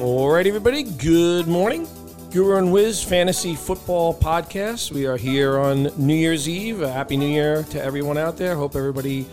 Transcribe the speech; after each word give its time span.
All 0.00 0.30
right, 0.30 0.46
everybody. 0.46 0.82
Good 0.82 1.46
morning. 1.46 1.86
Guru 2.30 2.56
and 2.56 2.72
Wiz 2.72 3.04
Fantasy 3.04 3.54
Football 3.54 4.14
Podcast. 4.14 4.90
We 4.92 5.04
are 5.04 5.18
here 5.18 5.58
on 5.58 5.90
New 5.98 6.14
Year's 6.14 6.48
Eve. 6.48 6.80
Happy 6.80 7.18
New 7.18 7.28
Year 7.28 7.64
to 7.64 7.82
everyone 7.82 8.16
out 8.16 8.38
there. 8.38 8.56
Hope 8.56 8.76
everybody 8.76 9.26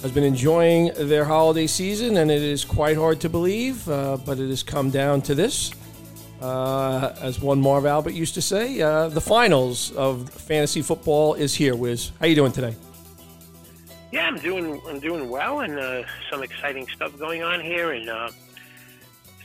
has 0.00 0.10
been 0.10 0.24
enjoying 0.24 0.92
their 0.96 1.26
holiday 1.26 1.66
season, 1.66 2.16
and 2.16 2.30
it 2.30 2.40
is 2.40 2.64
quite 2.64 2.96
hard 2.96 3.20
to 3.20 3.28
believe, 3.28 3.86
uh, 3.86 4.16
but 4.24 4.38
it 4.38 4.48
has 4.48 4.62
come 4.62 4.88
down 4.88 5.20
to 5.20 5.34
this. 5.34 5.72
Uh, 6.40 7.14
as 7.20 7.38
one 7.38 7.60
Marv 7.60 7.84
Albert 7.84 8.14
used 8.14 8.32
to 8.32 8.40
say, 8.40 8.80
uh, 8.80 9.10
the 9.10 9.20
finals 9.20 9.92
of 9.92 10.30
fantasy 10.30 10.80
football 10.80 11.34
is 11.34 11.54
here. 11.54 11.76
Wiz, 11.76 12.12
how 12.18 12.24
you 12.24 12.34
doing 12.34 12.52
today? 12.52 12.74
Yeah, 14.10 14.26
I'm 14.26 14.38
doing 14.38 14.80
I'm 14.88 15.00
doing 15.00 15.28
well, 15.28 15.60
and 15.60 15.78
uh, 15.78 16.04
some 16.30 16.42
exciting 16.42 16.88
stuff 16.88 17.18
going 17.18 17.42
on 17.42 17.60
here, 17.60 17.92
and 17.92 18.08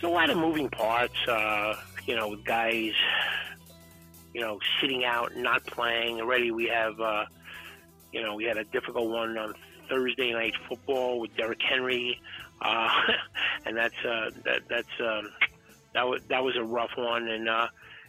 a 0.04 0.10
lot 0.10 0.30
of 0.30 0.38
moving 0.38 0.70
parts. 0.70 1.16
Uh, 1.28 1.76
you 2.06 2.16
know, 2.16 2.30
with 2.30 2.44
guys, 2.44 2.92
you 4.34 4.42
know, 4.42 4.60
sitting 4.82 5.06
out, 5.06 5.36
not 5.36 5.66
playing. 5.66 6.20
Already, 6.20 6.52
we 6.52 6.66
have, 6.68 7.00
uh, 7.00 7.26
you 8.12 8.22
know, 8.22 8.36
we 8.36 8.44
had 8.44 8.58
a 8.58 8.66
difficult 8.66 9.10
one 9.10 9.38
on 9.38 9.54
Thursday 9.90 10.32
night 10.34 10.54
football 10.68 11.20
with 11.20 11.36
Derrick 11.38 11.62
Henry, 11.62 12.20
uh, 12.62 12.90
and 13.66 13.78
that's 13.78 13.96
uh, 14.06 14.32
that 14.46 14.62
that's 14.70 14.88
um, 15.00 15.30
that 15.94 16.08
was 16.08 16.22
that 16.30 16.44
was 16.44 16.56
a 16.58 16.64
rough 16.64 16.92
one, 16.98 17.28
and 17.28 17.48
uh, 17.48 17.68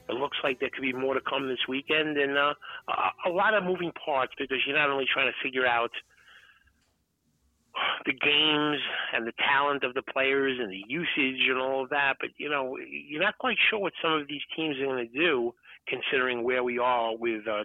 it 0.08 0.14
looks 0.14 0.38
like 0.42 0.60
there 0.60 0.70
could 0.70 0.82
be 0.82 0.92
more 0.92 1.14
to 1.14 1.20
come 1.20 1.48
this 1.48 1.68
weekend, 1.68 2.16
and 2.16 2.36
uh, 2.36 2.54
a, 2.88 3.28
a 3.28 3.32
lot 3.32 3.54
of 3.54 3.64
moving 3.64 3.92
parts 3.92 4.32
because 4.38 4.58
you're 4.66 4.76
not 4.76 4.90
only 4.90 5.06
trying 5.12 5.26
to 5.26 5.38
figure 5.42 5.66
out 5.66 5.90
the 8.06 8.12
games 8.12 8.80
and 9.12 9.26
the 9.26 9.32
talent 9.38 9.84
of 9.84 9.94
the 9.94 10.02
players 10.02 10.58
and 10.60 10.70
the 10.70 10.82
usage 10.86 11.48
and 11.48 11.58
all 11.58 11.82
of 11.82 11.90
that, 11.90 12.14
but 12.20 12.30
you 12.36 12.48
know 12.48 12.76
you're 12.78 13.22
not 13.22 13.38
quite 13.38 13.56
sure 13.70 13.78
what 13.78 13.92
some 14.02 14.12
of 14.12 14.28
these 14.28 14.42
teams 14.56 14.76
are 14.78 14.84
going 14.84 15.08
to 15.08 15.18
do, 15.18 15.54
considering 15.88 16.44
where 16.44 16.62
we 16.62 16.78
are 16.78 17.16
with 17.16 17.46
uh, 17.48 17.64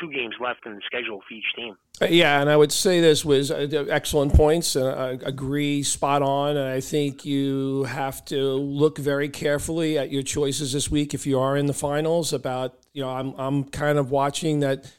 two 0.00 0.10
games 0.10 0.34
left 0.40 0.66
in 0.66 0.74
the 0.74 0.80
schedule 0.86 1.20
for 1.26 1.34
each 1.34 1.44
team. 1.56 1.76
Uh, 2.00 2.06
yeah, 2.06 2.40
and 2.40 2.50
I 2.50 2.56
would 2.56 2.72
say 2.72 3.00
this 3.00 3.24
was 3.24 3.50
uh, 3.50 3.86
excellent 3.88 4.34
points. 4.34 4.74
And 4.76 4.88
I 4.88 5.10
agree, 5.24 5.82
spot 5.82 6.22
on. 6.22 6.56
And 6.56 6.68
I 6.68 6.80
think 6.80 7.24
you 7.24 7.84
have 7.84 8.24
to 8.26 8.54
look 8.54 8.98
very 8.98 9.28
carefully 9.28 9.96
at 9.98 10.10
your 10.10 10.22
choices 10.22 10.72
this 10.72 10.90
week 10.90 11.14
if 11.14 11.26
you 11.26 11.38
are 11.38 11.56
in 11.56 11.66
the 11.66 11.74
finals. 11.74 12.32
About 12.32 12.76
you 12.92 13.02
know, 13.02 13.10
I'm 13.10 13.34
I'm 13.38 13.64
kind 13.64 13.98
of 13.98 14.10
watching 14.10 14.60
that 14.60 14.90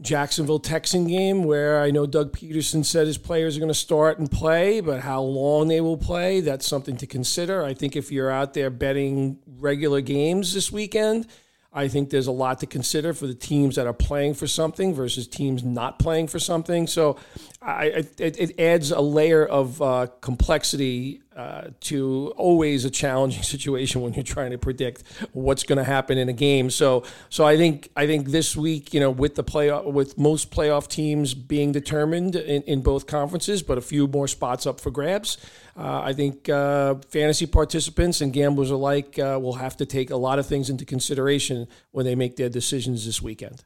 Jacksonville 0.00 0.58
Texan 0.58 1.06
game 1.06 1.44
where 1.44 1.82
I 1.82 1.90
know 1.90 2.06
Doug 2.06 2.32
Pederson 2.32 2.84
said 2.84 3.06
his 3.06 3.18
players 3.18 3.56
are 3.56 3.60
going 3.60 3.68
to 3.68 3.74
start 3.74 4.18
and 4.18 4.30
play, 4.30 4.80
but 4.80 5.00
how 5.00 5.20
long 5.20 5.68
they 5.68 5.80
will 5.80 5.98
play, 5.98 6.40
that's 6.40 6.66
something 6.66 6.96
to 6.98 7.06
consider. 7.06 7.62
I 7.62 7.74
think 7.74 7.96
if 7.96 8.10
you're 8.10 8.30
out 8.30 8.54
there 8.54 8.70
betting 8.70 9.38
regular 9.58 10.00
games 10.00 10.54
this 10.54 10.72
weekend, 10.72 11.26
I 11.72 11.86
think 11.86 12.10
there's 12.10 12.26
a 12.26 12.32
lot 12.32 12.58
to 12.60 12.66
consider 12.66 13.14
for 13.14 13.26
the 13.26 13.34
teams 13.34 13.76
that 13.76 13.86
are 13.86 13.92
playing 13.92 14.34
for 14.34 14.46
something 14.48 14.92
versus 14.92 15.28
teams 15.28 15.62
not 15.62 15.98
playing 16.00 16.26
for 16.26 16.40
something. 16.40 16.86
So 16.88 17.16
I, 17.62 18.06
it, 18.16 18.18
it 18.18 18.58
adds 18.58 18.90
a 18.90 19.02
layer 19.02 19.44
of 19.44 19.82
uh, 19.82 20.06
complexity 20.22 21.20
uh, 21.36 21.68
to 21.80 22.32
always 22.36 22.86
a 22.86 22.90
challenging 22.90 23.42
situation 23.54 24.00
when 24.00 24.14
you're 24.14 24.22
trying 24.22 24.52
to 24.52 24.58
predict 24.58 25.02
what's 25.32 25.62
going 25.62 25.76
to 25.76 25.84
happen 25.84 26.16
in 26.16 26.30
a 26.30 26.32
game. 26.32 26.70
So 26.70 27.04
so 27.28 27.44
I 27.44 27.58
think 27.58 27.90
I 27.96 28.06
think 28.06 28.28
this 28.28 28.56
week, 28.56 28.94
you 28.94 29.00
know, 29.00 29.10
with 29.10 29.34
the 29.34 29.44
playoff 29.44 29.92
with 29.92 30.16
most 30.16 30.50
playoff 30.50 30.88
teams 30.88 31.34
being 31.34 31.70
determined 31.70 32.34
in, 32.34 32.62
in 32.62 32.80
both 32.80 33.06
conferences, 33.06 33.62
but 33.62 33.76
a 33.76 33.82
few 33.82 34.06
more 34.06 34.26
spots 34.26 34.66
up 34.66 34.80
for 34.80 34.90
grabs. 34.90 35.36
Uh, 35.76 36.00
I 36.00 36.14
think 36.14 36.48
uh, 36.48 36.96
fantasy 37.10 37.46
participants 37.46 38.22
and 38.22 38.32
gamblers 38.32 38.70
alike 38.70 39.18
uh, 39.18 39.38
will 39.40 39.54
have 39.54 39.76
to 39.78 39.86
take 39.86 40.10
a 40.10 40.16
lot 40.16 40.38
of 40.38 40.46
things 40.46 40.70
into 40.70 40.86
consideration 40.86 41.68
when 41.90 42.06
they 42.06 42.14
make 42.14 42.36
their 42.36 42.48
decisions 42.48 43.04
this 43.04 43.20
weekend. 43.20 43.64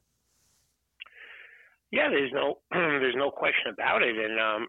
Yeah, 1.95 2.11
there's 2.11 2.33
no 2.33 2.59
there's 2.73 3.15
no 3.15 3.31
question 3.31 3.71
about 3.73 4.03
it, 4.03 4.17
and 4.19 4.41
um, 4.41 4.67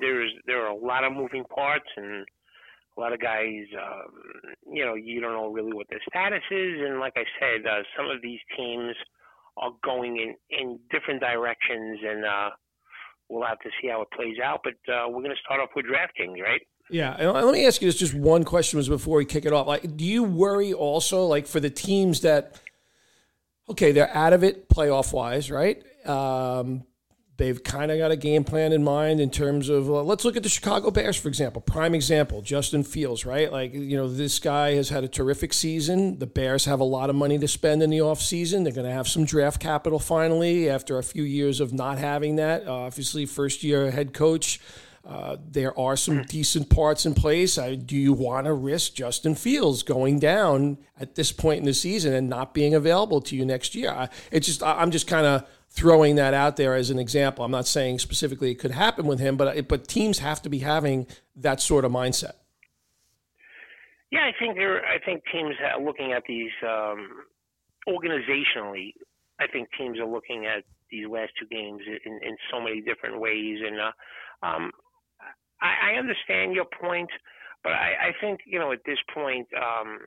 there's 0.00 0.32
there 0.46 0.66
are 0.66 0.72
a 0.72 0.76
lot 0.76 1.04
of 1.04 1.12
moving 1.12 1.44
parts 1.44 1.86
and 1.96 2.26
a 2.96 3.00
lot 3.00 3.12
of 3.12 3.20
guys. 3.20 3.62
Um, 3.78 4.10
you 4.66 4.84
know, 4.84 4.94
you 4.94 5.20
don't 5.20 5.34
know 5.34 5.52
really 5.52 5.72
what 5.72 5.86
their 5.88 6.00
status 6.08 6.42
is, 6.50 6.80
and 6.80 6.98
like 6.98 7.12
I 7.14 7.24
said, 7.38 7.64
uh, 7.64 7.82
some 7.96 8.10
of 8.10 8.20
these 8.22 8.40
teams 8.56 8.96
are 9.56 9.70
going 9.84 10.16
in 10.16 10.34
in 10.50 10.80
different 10.90 11.20
directions, 11.20 12.00
and 12.04 12.24
uh, 12.24 12.50
we'll 13.28 13.46
have 13.46 13.60
to 13.60 13.70
see 13.80 13.88
how 13.88 14.02
it 14.02 14.08
plays 14.10 14.38
out. 14.44 14.62
But 14.64 14.92
uh, 14.92 15.06
we're 15.06 15.22
going 15.22 15.36
to 15.36 15.42
start 15.44 15.60
off 15.60 15.70
with 15.76 15.86
DraftKings, 15.86 16.42
right? 16.42 16.62
Yeah, 16.90 17.14
and 17.20 17.32
let 17.32 17.52
me 17.52 17.64
ask 17.64 17.80
you 17.80 17.86
this: 17.86 17.94
just 17.94 18.14
one 18.14 18.42
question 18.42 18.78
was 18.78 18.88
before 18.88 19.18
we 19.18 19.26
kick 19.26 19.44
it 19.44 19.52
off. 19.52 19.68
Like, 19.68 19.96
do 19.96 20.04
you 20.04 20.24
worry 20.24 20.72
also, 20.72 21.24
like, 21.24 21.46
for 21.46 21.60
the 21.60 21.70
teams 21.70 22.22
that, 22.22 22.60
okay, 23.68 23.92
they're 23.92 24.12
out 24.12 24.32
of 24.32 24.42
it 24.42 24.68
playoff 24.68 25.12
wise, 25.12 25.48
right? 25.48 25.84
Um, 26.06 26.84
they've 27.36 27.64
kind 27.64 27.90
of 27.90 27.98
got 27.98 28.10
a 28.10 28.16
game 28.16 28.44
plan 28.44 28.72
in 28.72 28.84
mind 28.84 29.18
in 29.18 29.30
terms 29.30 29.68
of 29.68 29.90
uh, 29.90 30.02
let's 30.02 30.24
look 30.24 30.36
at 30.36 30.42
the 30.42 30.48
Chicago 30.48 30.90
Bears 30.90 31.16
for 31.16 31.28
example. 31.28 31.60
Prime 31.60 31.94
example, 31.94 32.42
Justin 32.42 32.84
Fields, 32.84 33.26
right? 33.26 33.50
Like 33.50 33.74
you 33.74 33.96
know, 33.96 34.08
this 34.08 34.38
guy 34.38 34.74
has 34.74 34.90
had 34.90 35.04
a 35.04 35.08
terrific 35.08 35.52
season. 35.52 36.18
The 36.18 36.26
Bears 36.26 36.66
have 36.66 36.80
a 36.80 36.84
lot 36.84 37.10
of 37.10 37.16
money 37.16 37.38
to 37.38 37.48
spend 37.48 37.82
in 37.82 37.90
the 37.90 37.98
offseason. 37.98 38.64
They're 38.64 38.72
going 38.72 38.86
to 38.86 38.92
have 38.92 39.08
some 39.08 39.24
draft 39.24 39.60
capital 39.60 39.98
finally 39.98 40.68
after 40.68 40.98
a 40.98 41.02
few 41.02 41.24
years 41.24 41.60
of 41.60 41.72
not 41.72 41.98
having 41.98 42.36
that. 42.36 42.66
Uh, 42.66 42.72
obviously, 42.72 43.26
first 43.26 43.62
year 43.62 43.90
head 43.90 44.12
coach. 44.12 44.60
Uh, 45.04 45.36
there 45.50 45.76
are 45.76 45.96
some 45.96 46.22
decent 46.22 46.70
parts 46.70 47.04
in 47.04 47.12
place. 47.12 47.58
I, 47.58 47.74
do 47.74 47.96
you 47.96 48.12
want 48.12 48.46
to 48.46 48.52
risk 48.52 48.94
Justin 48.94 49.34
Fields 49.34 49.82
going 49.82 50.20
down 50.20 50.78
at 50.96 51.16
this 51.16 51.32
point 51.32 51.58
in 51.58 51.64
the 51.64 51.74
season 51.74 52.14
and 52.14 52.28
not 52.28 52.54
being 52.54 52.72
available 52.72 53.20
to 53.22 53.34
you 53.34 53.44
next 53.44 53.74
year? 53.74 53.90
I, 53.90 54.08
it's 54.30 54.46
just 54.46 54.62
I'm 54.62 54.92
just 54.92 55.08
kind 55.08 55.26
of 55.26 55.44
throwing 55.72 56.16
that 56.16 56.34
out 56.34 56.56
there 56.56 56.74
as 56.74 56.90
an 56.90 56.98
example. 56.98 57.44
I'm 57.44 57.50
not 57.50 57.66
saying 57.66 57.98
specifically 57.98 58.50
it 58.50 58.58
could 58.58 58.72
happen 58.72 59.06
with 59.06 59.18
him, 59.18 59.36
but 59.36 59.68
but 59.68 59.88
teams 59.88 60.18
have 60.18 60.42
to 60.42 60.48
be 60.48 60.58
having 60.58 61.06
that 61.36 61.60
sort 61.60 61.84
of 61.84 61.92
mindset. 61.92 62.34
Yeah, 64.10 64.20
I 64.20 64.32
think 64.38 64.56
there. 64.56 64.84
I 64.84 64.98
think 65.04 65.22
teams 65.32 65.54
are 65.64 65.82
looking 65.82 66.12
at 66.12 66.24
these 66.28 66.50
um, 66.62 67.08
organizationally. 67.88 68.92
I 69.40 69.46
think 69.46 69.68
teams 69.76 69.98
are 69.98 70.06
looking 70.06 70.44
at 70.46 70.64
these 70.90 71.08
last 71.08 71.32
two 71.40 71.46
games 71.46 71.80
in, 72.04 72.20
in 72.22 72.36
so 72.50 72.60
many 72.60 72.82
different 72.82 73.18
ways, 73.18 73.58
and 73.66 73.80
uh, 73.80 74.46
um, 74.46 74.70
I, 75.62 75.94
I 75.94 75.98
understand 75.98 76.54
your 76.54 76.66
point, 76.66 77.08
but 77.64 77.72
I, 77.72 78.08
I 78.08 78.12
think 78.20 78.40
you 78.44 78.58
know 78.58 78.72
at 78.72 78.84
this 78.84 78.98
point, 79.14 79.48
um, 79.56 80.00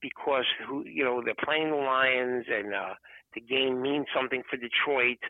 because 0.00 0.44
who 0.68 0.84
you 0.86 1.02
know 1.02 1.20
they're 1.24 1.34
playing 1.44 1.70
the 1.70 1.76
Lions 1.76 2.46
and. 2.48 2.72
Uh, 2.72 2.94
the 3.36 3.46
game 3.46 3.80
means 3.80 4.06
something 4.16 4.42
for 4.50 4.56
Detroit. 4.56 5.22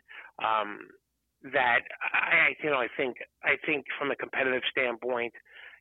Um, 0.43 0.79
that 1.53 1.81
I, 2.01 2.57
you 2.63 2.71
know, 2.71 2.81
I 2.81 2.87
think, 2.97 3.17
I 3.43 3.55
think 3.65 3.85
from 3.99 4.09
a 4.09 4.15
competitive 4.15 4.63
standpoint, 4.71 5.33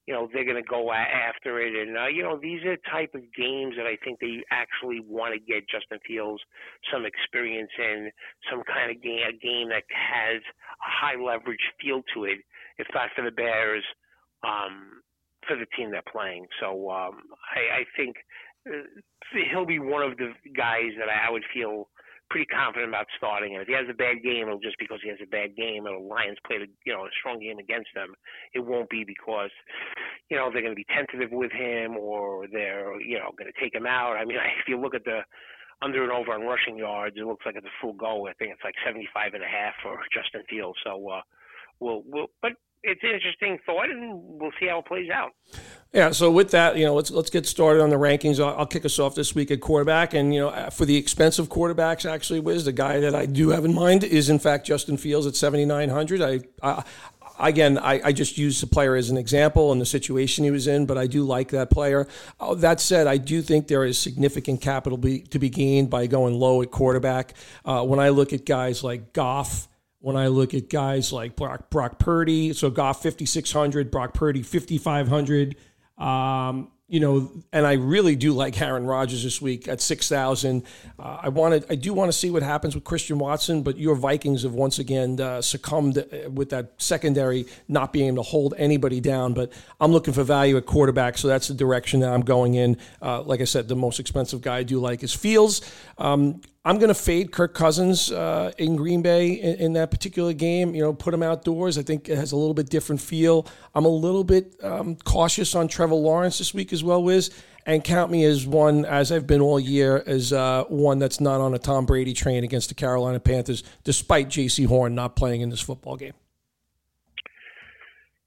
you 0.07 0.15
know, 0.15 0.29
they're 0.33 0.45
going 0.45 0.63
to 0.63 0.71
go 0.71 0.93
after 0.93 1.61
it. 1.61 1.75
And, 1.75 1.97
uh, 1.99 2.07
you 2.07 2.23
know, 2.23 2.39
these 2.39 2.63
are 2.63 2.77
the 2.77 2.91
type 2.91 3.11
of 3.15 3.23
games 3.35 3.75
that 3.77 3.87
I 3.87 3.97
think 4.05 4.21
they 4.21 4.45
actually 4.53 5.01
want 5.01 5.35
to 5.35 5.41
get 5.41 5.69
Justin 5.69 5.99
Fields 6.07 6.43
some 6.93 7.05
experience 7.05 7.71
in, 7.79 8.11
some 8.51 8.63
kind 8.69 8.91
of 8.91 9.03
game, 9.03 9.27
a 9.27 9.33
game 9.33 9.69
that 9.71 9.83
has 9.91 10.41
a 10.45 10.91
high 10.91 11.17
leverage 11.21 11.65
feel 11.81 12.03
to 12.15 12.25
it, 12.25 12.39
if 12.79 12.87
not 12.95 13.09
for 13.17 13.25
the 13.25 13.33
Bears, 13.33 13.83
um, 14.45 15.03
for 15.49 15.57
the 15.57 15.67
team 15.77 15.91
they're 15.91 16.07
playing. 16.13 16.47
So 16.61 16.91
um, 16.91 17.23
I, 17.57 17.81
I 17.81 17.85
think 17.97 18.15
uh, 18.69 18.87
he'll 19.51 19.67
be 19.67 19.81
one 19.81 20.03
of 20.03 20.17
the 20.19 20.31
guys 20.57 20.93
that 20.99 21.09
I 21.09 21.31
would 21.33 21.45
feel 21.53 21.89
pretty 22.31 22.47
confident 22.47 22.89
about 22.91 23.07
starting. 23.17 23.55
And 23.55 23.63
if 23.63 23.69
he 23.69 23.75
has 23.75 23.87
a 23.91 23.95
bad 23.95 24.23
game, 24.23 24.49
it'll 24.49 24.61
just 24.61 24.79
because 24.79 25.01
he 25.03 25.09
has 25.09 25.19
a 25.23 25.29
bad 25.29 25.57
game, 25.57 25.87
and 25.87 25.97
the 25.97 26.07
Lions 26.07 26.39
played 26.47 26.63
a 26.63 26.69
you 26.85 26.93
know 26.93 27.07
a 27.07 27.13
strong 27.19 27.41
game 27.41 27.59
against 27.59 27.91
them. 27.95 28.15
It 28.55 28.61
won't 28.61 28.91
be 28.91 29.05
because 29.05 29.51
you 30.31 30.37
know 30.37 30.51
they're 30.51 30.63
going 30.63 30.75
to 30.75 30.83
be 30.83 30.87
tentative 30.93 31.31
with 31.31 31.53
him 31.53 31.97
or 31.97 32.47
they're 32.51 33.01
you 33.01 33.19
know 33.19 33.33
going 33.39 33.51
to 33.51 33.61
take 33.61 33.75
him 33.75 33.87
out. 33.87 34.17
I 34.17 34.25
mean, 34.25 34.39
if 34.61 34.69
you 34.69 34.81
look 34.81 34.95
at 34.95 35.05
the 35.05 35.21
under 35.83 36.03
and 36.03 36.13
over 36.13 36.33
on 36.33 36.43
rushing 36.43 36.79
yards, 36.79 37.17
it 37.19 37.27
looks 37.27 37.45
like 37.45 37.57
it's 37.57 37.67
a 37.67 37.79
full 37.81 37.93
go. 37.93 38.27
I 38.27 38.33
think 38.35 38.53
it's 38.53 38.65
like 38.65 38.75
75 38.85 39.35
and 39.35 39.45
a 39.45 39.47
half 39.47 39.75
for 39.83 39.99
Justin 40.13 40.43
Fields. 40.49 40.79
So 40.85 40.97
uh, 41.09 41.21
we'll 41.81 42.03
we'll 42.07 42.29
but 42.43 42.53
it's 42.87 43.03
an 43.03 43.11
interesting 43.11 43.59
thought, 43.67 43.91
and 43.91 44.41
we'll 44.41 44.53
see 44.61 44.69
how 44.69 44.79
it 44.79 44.87
plays 44.87 45.11
out. 45.11 45.33
Yeah. 45.93 46.11
So 46.11 46.31
with 46.31 46.51
that, 46.51 46.77
you 46.77 46.85
know, 46.85 46.95
let's 46.95 47.11
let's 47.11 47.31
get 47.31 47.47
started 47.47 47.83
on 47.83 47.91
the 47.91 47.97
rankings. 47.97 48.39
I'll, 48.39 48.59
I'll, 48.59 48.67
kick 48.67 48.85
us 48.85 48.99
off 48.99 49.15
this 49.15 49.35
week 49.35 49.51
at 49.51 49.61
quarterback, 49.61 50.15
and 50.15 50.35
you 50.35 50.41
know, 50.41 50.69
for 50.71 50.85
the 50.85 50.97
expensive 50.97 51.49
quarterbacks, 51.49 52.09
actually, 52.09 52.41
Wiz 52.41 52.65
the 52.65 52.73
guy 52.73 53.01
that 53.01 53.15
I 53.15 53.27
do 53.27 53.51
have 53.51 53.65
in 53.65 53.75
mind 53.75 54.05
is 54.05 54.29
in 54.29 54.39
fact 54.39 54.67
Justin 54.67 54.97
Fields 54.97 55.27
at 55.27 55.37
seventy 55.37 55.65
nine 55.65 55.89
hundred. 55.89 56.23
I, 56.23 56.41
I 56.63 56.85
again, 57.39 57.79
I, 57.79 58.01
I, 58.05 58.13
just 58.13 58.39
use 58.39 58.61
the 58.61 58.67
player 58.67 58.95
as 58.97 59.11
an 59.11 59.17
example 59.17 59.73
and 59.73 59.81
the 59.81 59.87
situation 59.87 60.45
he 60.45 60.51
was 60.51 60.67
in, 60.67 60.87
but 60.87 60.97
I 60.97 61.07
do 61.07 61.25
like 61.25 61.49
that 61.49 61.71
player. 61.71 62.07
Uh, 62.41 62.55
that 62.55 62.81
said, 62.81 63.07
I 63.07 63.19
do 63.19 63.43
think 63.43 63.69
there 63.69 63.85
is 63.85 63.99
significant 63.99 64.61
capital 64.61 64.99
be, 64.99 65.21
to 65.21 65.39
be 65.39 65.51
gained 65.51 65.91
by 65.91 66.07
going 66.07 66.35
low 66.35 66.63
at 66.63 66.71
quarterback. 66.71 67.35
Uh, 67.65 67.85
when 67.85 68.01
I 68.01 68.09
look 68.11 68.33
at 68.33 68.47
guys 68.47 68.83
like 68.83 69.13
Goff 69.13 69.69
when 70.07 70.15
I 70.15 70.29
look 70.29 70.55
at 70.55 70.69
guys 70.69 71.13
like 71.13 71.35
Brock, 71.35 71.69
Brock 71.69 71.99
Purdy. 71.99 72.53
So 72.53 72.71
Goff 72.71 73.03
5,600, 73.03 73.91
Brock 73.91 74.15
Purdy 74.15 74.41
5,500. 74.41 75.57
Um, 75.99 76.71
you 76.87 77.01
know, 77.01 77.33
and 77.53 77.67
I 77.67 77.73
really 77.73 78.15
do 78.15 78.33
like 78.33 78.61
Aaron 78.63 78.87
Rodgers 78.87 79.25
this 79.25 79.43
week 79.43 79.67
at 79.67 79.81
six 79.81 80.09
thousand. 80.09 80.63
Uh, 80.97 81.19
I 81.23 81.29
wanted, 81.31 81.67
I 81.69 81.75
do 81.75 81.93
want 81.93 82.13
to 82.13 82.17
see 82.17 82.31
what 82.31 82.45
happens 82.45 82.77
with 82.77 82.85
Christian 82.85 83.19
Watson, 83.19 83.65
but 83.65 83.77
your 83.77 83.97
Vikings 83.97 84.45
have 84.45 84.55
once 84.55 84.79
again 84.79 85.21
uh, 85.21 85.43
succumbed 85.43 85.99
uh, 85.99 86.31
with 86.31 86.51
that 86.51 86.75
secondary 86.77 87.47
not 87.67 87.93
being 87.93 88.07
able 88.07 88.23
to 88.23 88.31
hold 88.31 88.55
anybody 88.57 89.01
down. 89.01 89.35
But 89.35 89.53
I'm 89.81 89.91
looking 89.91 90.15
for 90.15 90.23
value 90.23 90.57
at 90.57 90.67
quarterback, 90.67 91.19
so 91.19 91.27
that's 91.27 91.49
the 91.49 91.55
direction 91.55 91.99
that 92.01 92.13
I'm 92.13 92.21
going 92.21 92.55
in. 92.55 92.77
Uh, 93.03 93.23
like 93.23 93.41
I 93.41 93.45
said, 93.45 93.67
the 93.67 93.75
most 93.75 93.99
expensive 93.99 94.41
guy 94.41 94.59
I 94.59 94.63
do 94.63 94.79
like 94.79 95.03
is 95.03 95.13
Fields. 95.13 95.69
Um, 95.99 96.41
I'm 96.67 96.79
going 96.79 96.89
to 96.89 96.95
fade 96.95 97.31
Kirk 97.31 97.55
Cousins 97.55 98.11
uh, 98.11 98.51
in 98.59 98.75
Green 98.75 99.01
Bay 99.01 99.35
in, 99.35 99.55
in, 99.55 99.73
that 99.75 99.93
particular 99.93 100.33
game. 100.33 100.75
You 100.75 100.83
know, 100.83 100.93
put 100.93 101.15
him 101.15 101.23
outdoors. 101.23 101.79
I 101.79 101.83
think 101.83 102.09
it 102.09 102.17
has 102.17 102.33
a 102.33 102.37
little 102.37 102.55
bit 102.55 102.69
different 102.69 103.01
feel. 103.01 103.47
I'm 103.73 103.85
a 103.85 103.89
little 103.89 104.25
bit 104.25 104.57
um, 104.65 104.97
cautious 104.97 105.55
on 105.55 105.69
Trevor 105.69 105.95
Lawrence 105.95 106.39
this 106.39 106.53
week 106.53 106.73
as 106.73 106.83
well, 106.83 107.05
Wiz. 107.05 107.31
And 107.67 107.85
count 107.85 108.11
me 108.11 108.25
as 108.25 108.49
one, 108.49 108.85
as 108.85 109.13
I've 109.13 109.29
been 109.29 109.41
all 109.41 109.61
year, 109.61 110.03
as 110.09 110.33
uh, 110.33 110.65
one 110.65 110.99
that's 110.99 111.21
not 111.21 111.41
on 111.41 111.55
a 111.55 111.59
Tom 111.59 111.87
Brady 111.87 112.13
train 112.13 112.43
against 112.43 112.69
the 112.69 112.75
Carolina 112.75 113.21
Panthers, 113.21 113.63
despite 113.85 114.29
Jaycee 114.29 114.67
Horn 114.67 114.97
not 114.97 115.15
playing 115.15 115.43
in 115.43 115.51
this 115.51 115.61
football 115.61 115.97
game. 115.97 116.15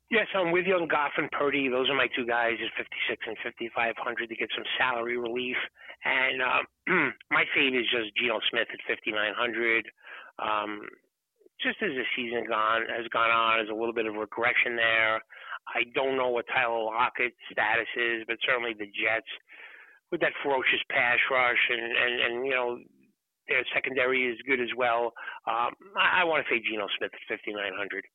Yes, 0.09 0.25
I'm 0.33 0.51
with 0.51 0.65
you 0.65 0.73
on 0.73 0.87
Goff 0.87 1.13
and 1.17 1.29
Purdy. 1.29 1.69
Those 1.69 1.89
are 1.89 1.95
my 1.95 2.09
two 2.17 2.25
guys 2.25 2.57
at 2.57 2.73
56 2.73 3.29
and 3.29 3.37
5500 3.45 4.29
to 4.29 4.35
get 4.35 4.49
some 4.57 4.65
salary 4.77 5.17
relief. 5.21 5.57
And 6.03 6.41
uh, 6.41 6.61
my 7.29 7.45
fave 7.53 7.77
is 7.77 7.85
just 7.93 8.17
Geno 8.17 8.41
Smith 8.49 8.73
at 8.73 8.81
5,900. 8.89 9.85
Um, 10.41 10.89
just 11.61 11.77
as 11.85 11.93
the 11.93 12.07
season 12.17 12.49
gone 12.49 12.89
has 12.89 13.05
gone 13.13 13.29
on, 13.29 13.61
there's 13.61 13.69
a 13.69 13.77
little 13.77 13.93
bit 13.93 14.07
of 14.07 14.15
regression 14.15 14.73
there. 14.73 15.21
I 15.69 15.85
don't 15.93 16.17
know 16.17 16.29
what 16.33 16.49
Tyler 16.49 16.89
Lockett's 16.89 17.37
status 17.51 17.89
is, 17.93 18.25
but 18.25 18.41
certainly 18.41 18.73
the 18.73 18.89
Jets 18.89 19.29
with 20.09 20.21
that 20.21 20.33
ferocious 20.41 20.81
pass 20.89 21.21
rush 21.29 21.61
and 21.69 21.85
and, 21.85 22.13
and 22.25 22.33
you 22.45 22.55
know 22.55 22.79
their 23.47 23.61
secondary 23.73 24.25
is 24.25 24.39
good 24.47 24.61
as 24.61 24.73
well. 24.77 25.13
Um, 25.45 25.77
I, 25.97 26.21
I 26.21 26.23
want 26.23 26.41
to 26.41 26.49
say 26.49 26.61
Geno 26.63 26.87
Smith 26.97 27.11
at 27.13 27.37
5,900. 27.45 28.05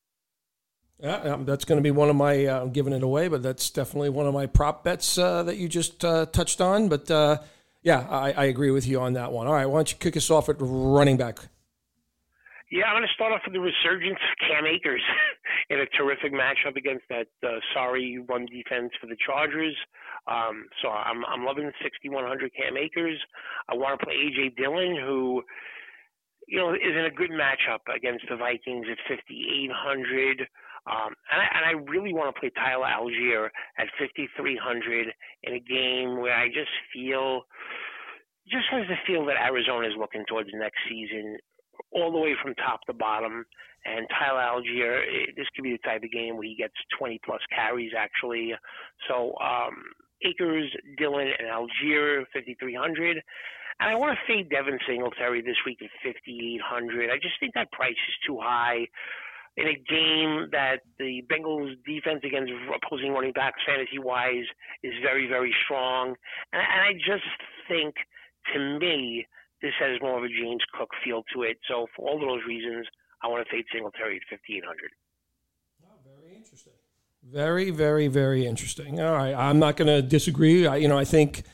Yeah, 1.01 1.17
um, 1.17 1.45
that's 1.45 1.65
going 1.65 1.79
to 1.79 1.83
be 1.83 1.91
one 1.91 2.09
of 2.09 2.17
my. 2.17 2.47
Uh, 2.47 2.63
I'm 2.63 2.71
giving 2.71 2.93
it 2.93 3.03
away, 3.03 3.29
but 3.29 3.43
that's 3.43 3.71
definitely 3.71 4.11
one 4.11 4.27
of 4.27 4.35
my 4.35 4.47
prop 4.47 4.85
bets 4.85 5.19
uh, 5.19 5.43
that 5.43 5.57
you 5.57 5.69
just 5.69 6.05
uh, 6.05 6.27
touched 6.27 6.61
on. 6.61 6.89
But 6.89 7.11
uh, 7.11 7.39
yeah, 7.83 8.07
I, 8.09 8.33
I, 8.33 8.45
agree 8.45 8.71
with 8.71 8.87
you 8.87 9.01
on 9.01 9.15
that 9.15 9.33
one. 9.33 9.47
All 9.47 9.53
right, 9.53 9.67
why 9.67 9.79
don't 9.79 9.91
you 9.91 9.99
kick 9.99 10.17
us 10.17 10.31
off 10.31 10.49
at 10.49 10.57
running 10.59 11.17
back? 11.17 11.41
Yeah, 12.71 12.87
I'm 12.87 12.99
going 12.99 13.07
to 13.07 13.15
start 13.15 13.33
off 13.33 13.43
with 13.45 13.55
the 13.55 13.61
resurgence 13.61 14.19
of 14.19 14.49
Cam 14.49 14.67
Akers 14.67 15.03
in 15.71 15.81
a 15.81 15.87
terrific 15.95 16.33
matchup 16.33 16.77
against 16.77 17.05
that 17.11 17.29
uh, 17.47 17.61
sorry 17.75 18.19
run 18.29 18.47
defense 18.47 18.93
for 19.01 19.07
the 19.07 19.17
Chargers. 19.25 19.77
Um, 20.27 20.67
so 20.81 20.89
I'm 20.89 21.25
I'm 21.27 21.45
loving 21.45 21.67
the 21.67 21.73
6100 21.83 22.51
Cam 22.55 22.77
Akers. 22.77 23.21
I 23.69 23.75
want 23.75 24.01
to 24.01 24.05
play 24.07 24.15
AJ 24.15 24.57
Dillon, 24.57 24.97
who 24.97 25.43
you 26.49 26.59
know 26.59 26.73
is 26.73 26.97
in 26.99 27.05
a 27.05 27.11
good 27.11 27.31
matchup 27.31 27.85
against 27.95 28.25
the 28.29 28.37
Vikings 28.37 28.87
at 28.91 28.99
5800. 29.07 30.49
Um, 30.87 31.17
and, 31.33 31.41
I, 31.41 31.47
and 31.57 31.65
I 31.65 31.91
really 31.91 32.13
want 32.13 32.35
to 32.35 32.39
play 32.39 32.51
Tyler 32.55 32.87
Allgeier 32.87 33.49
at 33.79 33.89
5,300 33.99 35.09
in 35.45 35.55
a 35.55 35.61
game 35.61 36.21
where 36.21 36.37
I 36.37 36.49
just 36.49 36.73
feel, 36.93 37.49
just 38.51 38.69
has 38.71 38.85
the 38.89 39.01
feel 39.07 39.25
that 39.27 39.41
Arizona 39.41 39.89
is 39.89 39.97
looking 39.99 40.25
towards 40.29 40.51
next 40.53 40.79
season, 40.89 41.39
all 41.91 42.13
the 42.13 42.19
way 42.19 42.35
from 42.43 42.55
top 42.57 42.81
to 42.87 42.93
bottom. 42.93 43.45
And 43.87 44.07
Tyler 44.13 44.45
Allgeier, 44.45 45.01
eh, 45.01 45.33
this 45.37 45.47
could 45.57 45.65
be 45.65 45.73
the 45.73 45.89
type 45.89 46.05
of 46.05 46.13
game 46.13 46.37
where 46.37 46.49
he 46.49 46.57
gets 46.57 46.77
20 46.99 47.21
plus 47.25 47.41
carries 47.55 47.93
actually. 47.97 48.53
So 49.09 49.35
um, 49.41 49.77
Akers, 50.25 50.69
Dillon, 50.99 51.29
and 51.39 51.49
Allgeier 51.49 52.25
5,300. 52.33 53.21
And 53.81 53.91
I 53.91 53.95
want 53.97 54.17
to 54.17 54.33
fade 54.33 54.51
Devin 54.51 54.79
Singletary 54.87 55.43
this 55.43 55.59
week 55.67 55.79
at 55.83 55.91
5,800. 56.05 57.11
I 57.11 57.17
just 57.17 57.35
think 57.41 57.55
that 57.55 57.73
price 57.73 57.93
is 57.93 58.17
too 58.27 58.39
high 58.41 58.87
in 59.57 59.69
a 59.69 59.75
game 59.75 60.51
that 60.51 60.83
the 60.99 61.23
Bengals 61.31 61.75
defense 61.87 62.21
against 62.25 62.53
opposing 62.75 63.13
running 63.13 63.33
backs 63.33 63.61
fantasy 63.67 63.99
wise 63.99 64.47
is 64.83 64.93
very, 65.03 65.29
very 65.29 65.55
strong. 65.65 66.15
And, 66.53 66.63
and 66.63 66.81
I 66.83 66.93
just 66.95 67.29
think, 67.69 67.95
to 68.53 68.79
me, 68.79 69.27
this 69.63 69.73
has 69.79 70.01
more 70.03 70.19
of 70.19 70.25
a 70.25 70.29
James 70.29 70.63
Cook 70.77 70.91
feel 71.05 71.23
to 71.35 71.43
it. 71.43 71.59
So 71.69 71.87
for 71.97 72.09
all 72.09 72.19
those 72.19 72.41
reasons, 72.47 72.87
I 73.23 73.29
want 73.29 73.47
to 73.47 73.51
fade 73.51 73.65
Singletary 73.73 74.17
at 74.17 74.23
1500. 74.31 74.91
Oh, 75.87 75.95
very 76.05 76.37
interesting. 76.37 76.73
Very, 77.23 77.71
very, 77.71 78.09
very 78.09 78.47
interesting. 78.47 79.01
All 79.01 79.15
right, 79.15 79.35
I'm 79.35 79.59
not 79.59 79.77
going 79.77 79.89
to 79.89 80.03
disagree. 80.03 80.67
I, 80.67 80.77
you 80.77 80.89
know, 80.89 80.99
I 80.99 81.05
think, 81.05 81.45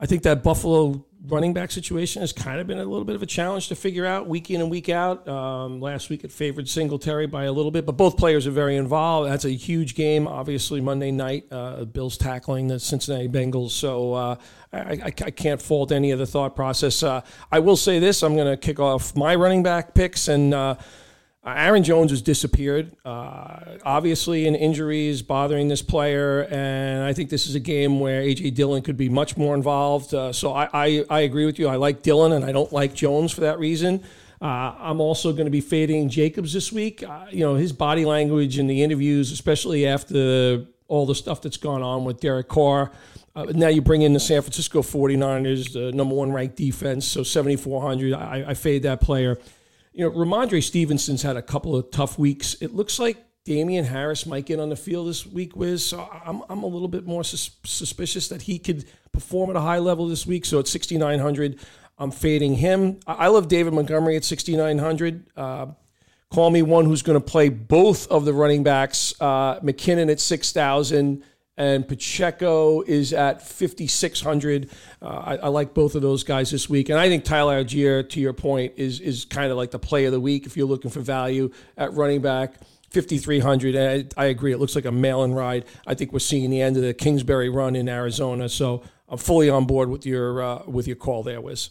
I 0.00 0.06
think 0.06 0.22
that 0.22 0.42
Buffalo 0.42 1.04
running 1.26 1.52
back 1.52 1.70
situation 1.70 2.22
has 2.22 2.32
kind 2.32 2.58
of 2.60 2.66
been 2.66 2.78
a 2.78 2.84
little 2.84 3.04
bit 3.04 3.14
of 3.14 3.22
a 3.22 3.26
challenge 3.26 3.68
to 3.68 3.74
figure 3.74 4.06
out 4.06 4.26
week 4.26 4.50
in 4.50 4.62
and 4.62 4.70
week 4.70 4.88
out. 4.88 5.28
Um, 5.28 5.80
last 5.80 6.08
week 6.08 6.24
it 6.24 6.32
favored 6.32 6.66
Singletary 6.66 7.26
by 7.26 7.44
a 7.44 7.52
little 7.52 7.70
bit, 7.70 7.84
but 7.84 7.98
both 7.98 8.16
players 8.16 8.46
are 8.46 8.50
very 8.50 8.76
involved. 8.76 9.30
That's 9.30 9.44
a 9.44 9.50
huge 9.50 9.94
game, 9.94 10.26
obviously, 10.26 10.80
Monday 10.80 11.10
night. 11.10 11.44
Uh, 11.50 11.84
Bills 11.84 12.16
tackling 12.16 12.68
the 12.68 12.80
Cincinnati 12.80 13.28
Bengals. 13.28 13.72
So 13.72 14.14
uh, 14.14 14.36
I, 14.72 14.78
I, 14.78 15.04
I, 15.04 15.30
can't 15.30 15.60
fault 15.60 15.92
any 15.92 16.10
of 16.10 16.18
the 16.18 16.26
thought 16.26 16.56
process. 16.56 17.02
Uh, 17.02 17.20
I 17.52 17.58
will 17.58 17.76
say 17.76 17.98
this 17.98 18.22
I'm 18.22 18.34
going 18.34 18.50
to 18.50 18.56
kick 18.56 18.80
off 18.80 19.14
my 19.14 19.34
running 19.34 19.62
back 19.62 19.92
picks 19.92 20.28
and 20.28 20.54
uh, 21.42 21.54
Aaron 21.56 21.82
Jones 21.82 22.10
has 22.10 22.20
disappeared. 22.20 22.94
Uh, 23.04 23.78
obviously, 23.82 24.46
in 24.46 24.54
injuries 24.54 25.22
bothering 25.22 25.68
this 25.68 25.80
player, 25.80 26.42
and 26.50 27.02
I 27.02 27.14
think 27.14 27.30
this 27.30 27.46
is 27.46 27.54
a 27.54 27.60
game 27.60 27.98
where 27.98 28.20
AJ 28.22 28.54
Dillon 28.54 28.82
could 28.82 28.98
be 28.98 29.08
much 29.08 29.38
more 29.38 29.54
involved. 29.54 30.12
Uh, 30.12 30.32
so 30.34 30.52
I, 30.52 30.68
I, 30.72 31.04
I, 31.08 31.20
agree 31.20 31.46
with 31.46 31.58
you. 31.58 31.66
I 31.66 31.76
like 31.76 32.02
Dillon, 32.02 32.32
and 32.32 32.44
I 32.44 32.52
don't 32.52 32.70
like 32.72 32.92
Jones 32.92 33.32
for 33.32 33.40
that 33.40 33.58
reason. 33.58 34.02
Uh, 34.42 34.74
I'm 34.78 35.00
also 35.00 35.32
going 35.32 35.46
to 35.46 35.50
be 35.50 35.62
fading 35.62 36.10
Jacobs 36.10 36.52
this 36.52 36.72
week. 36.72 37.02
Uh, 37.02 37.26
you 37.30 37.40
know 37.40 37.54
his 37.54 37.72
body 37.72 38.04
language 38.04 38.58
in 38.58 38.66
the 38.66 38.82
interviews, 38.82 39.32
especially 39.32 39.86
after 39.86 40.66
all 40.88 41.06
the 41.06 41.14
stuff 41.14 41.40
that's 41.40 41.56
gone 41.56 41.82
on 41.82 42.04
with 42.04 42.20
Derek 42.20 42.48
Carr. 42.48 42.92
Uh, 43.34 43.46
now 43.54 43.68
you 43.68 43.80
bring 43.80 44.02
in 44.02 44.12
the 44.12 44.20
San 44.20 44.42
Francisco 44.42 44.82
49ers, 44.82 45.72
the 45.72 45.92
number 45.92 46.14
one 46.14 46.32
ranked 46.32 46.56
defense, 46.56 47.06
so 47.06 47.22
7,400. 47.22 48.12
I, 48.12 48.44
I 48.48 48.54
fade 48.54 48.82
that 48.82 49.00
player 49.00 49.38
you 49.92 50.04
know, 50.04 50.10
Rhamondre 50.10 50.62
Stevenson's 50.62 51.22
had 51.22 51.36
a 51.36 51.42
couple 51.42 51.76
of 51.76 51.90
tough 51.90 52.18
weeks. 52.18 52.54
It 52.60 52.74
looks 52.74 52.98
like 52.98 53.16
Damien 53.44 53.84
Harris 53.84 54.26
might 54.26 54.46
get 54.46 54.60
on 54.60 54.68
the 54.68 54.76
field 54.76 55.08
this 55.08 55.26
week, 55.26 55.56
Wiz. 55.56 55.84
So 55.84 56.08
I'm, 56.24 56.42
I'm 56.48 56.62
a 56.62 56.66
little 56.66 56.88
bit 56.88 57.06
more 57.06 57.24
sus- 57.24 57.50
suspicious 57.64 58.28
that 58.28 58.42
he 58.42 58.58
could 58.58 58.84
perform 59.12 59.50
at 59.50 59.56
a 59.56 59.60
high 59.60 59.78
level 59.78 60.06
this 60.06 60.26
week. 60.26 60.44
So 60.44 60.58
at 60.60 60.68
6,900, 60.68 61.58
I'm 61.98 62.10
fading 62.10 62.54
him. 62.54 63.00
I, 63.06 63.28
love 63.28 63.48
David 63.48 63.72
Montgomery 63.72 64.16
at 64.16 64.24
6,900. 64.24 65.26
Uh, 65.36 65.66
call 66.32 66.50
me 66.50 66.62
one 66.62 66.84
who's 66.84 67.02
going 67.02 67.20
to 67.20 67.24
play 67.24 67.48
both 67.48 68.06
of 68.08 68.24
the 68.24 68.32
running 68.32 68.62
backs. 68.62 69.14
Uh, 69.20 69.58
McKinnon 69.60 70.10
at 70.10 70.20
6,000 70.20 71.24
and 71.60 71.86
Pacheco 71.86 72.80
is 72.80 73.12
at 73.12 73.46
5,600. 73.46 74.70
Uh, 75.02 75.06
I, 75.06 75.36
I, 75.36 75.48
like 75.48 75.74
both 75.74 75.94
of 75.94 76.00
those 76.00 76.24
guys 76.24 76.50
this 76.50 76.70
week. 76.70 76.88
And 76.88 76.98
I 76.98 77.10
think 77.10 77.22
Tyler 77.22 77.62
Allgeier, 77.62 78.08
to 78.08 78.18
your 78.18 78.32
point, 78.32 78.72
is, 78.78 78.98
is 78.98 79.26
kind 79.26 79.50
of 79.50 79.58
like 79.58 79.70
the 79.70 79.78
play 79.78 80.06
of 80.06 80.12
the 80.12 80.20
week 80.20 80.46
if 80.46 80.56
you're 80.56 80.66
looking 80.66 80.90
for 80.90 81.00
value 81.00 81.50
at 81.76 81.92
running 81.92 82.22
back. 82.22 82.54
5,300. 82.92 83.74
And 83.74 84.12
I, 84.16 84.22
I 84.22 84.26
agree. 84.28 84.52
It 84.52 84.58
looks 84.58 84.74
like 84.74 84.86
a 84.86 84.92
mail 84.92 85.22
in 85.22 85.34
ride. 85.34 85.66
I 85.86 85.92
think 85.92 86.14
we're 86.14 86.20
seeing 86.20 86.48
the 86.48 86.62
end 86.62 86.78
of 86.78 86.82
the 86.82 86.94
Kingsbury 86.94 87.50
run 87.50 87.76
in 87.76 87.90
Arizona. 87.90 88.48
So 88.48 88.82
I'm 89.06 89.18
fully 89.18 89.50
on 89.50 89.66
board 89.66 89.90
with 89.90 90.06
your, 90.06 90.42
uh, 90.42 90.62
with 90.66 90.86
your 90.86 90.96
call 90.96 91.22
there, 91.22 91.42
Wiz. 91.42 91.68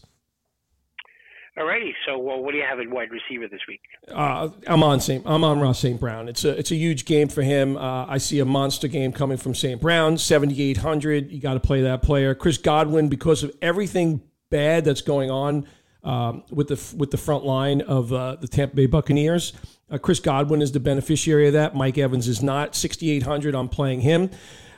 Alrighty, 1.60 1.92
so 2.06 2.18
well, 2.18 2.42
what 2.42 2.54
do 2.54 2.58
you 2.58 2.64
have 2.64 2.80
at 2.80 2.90
wide 2.90 3.10
receiver 3.12 3.46
this 3.50 3.60
week? 3.68 3.82
Uh, 4.10 4.48
I'm 4.66 4.82
on 4.82 5.02
St. 5.02 5.22
I'm 5.26 5.44
on 5.44 5.60
Ross 5.60 5.80
St. 5.80 6.00
Brown. 6.00 6.30
It's 6.30 6.46
a 6.46 6.58
it's 6.58 6.72
a 6.72 6.76
huge 6.76 7.04
game 7.04 7.28
for 7.28 7.42
him. 7.42 7.76
Uh, 7.76 8.06
I 8.06 8.18
see 8.18 8.40
a 8.40 8.46
monster 8.46 8.88
game 8.88 9.12
coming 9.12 9.38
from 9.38 9.54
St. 9.54 9.82
Brown. 9.82 10.18
7,800. 10.18 11.30
You 11.30 11.42
got 11.42 11.56
to 11.56 11.60
play 11.60 11.82
that 11.82 12.02
player. 12.02 12.34
Chris 12.34 12.58
Godwin, 12.58 13.10
because 13.10 13.44
of 13.44 13.52
everything 13.62 14.22
bad 14.50 14.86
that's 14.86 15.02
going 15.02 15.30
on 15.30 15.68
um, 16.02 16.44
with 16.50 16.70
the 16.70 16.96
with 16.96 17.12
the 17.12 17.18
front 17.18 17.44
line 17.44 17.82
of 17.82 18.14
uh, 18.14 18.38
the 18.40 18.48
Tampa 18.48 18.78
Bay 18.78 18.86
Buccaneers. 18.86 19.52
Uh, 19.92 19.98
Chris 19.98 20.22
Godwin 20.22 20.62
is 20.62 20.72
the 20.72 20.80
beneficiary 20.80 21.48
of 21.48 21.54
that. 21.54 21.76
Mike 21.76 21.98
Evans 21.98 22.30
is 22.30 22.42
not. 22.42 22.74
6,800. 22.74 23.54
I'm 23.54 23.68
playing 23.68 24.02
him. 24.02 24.30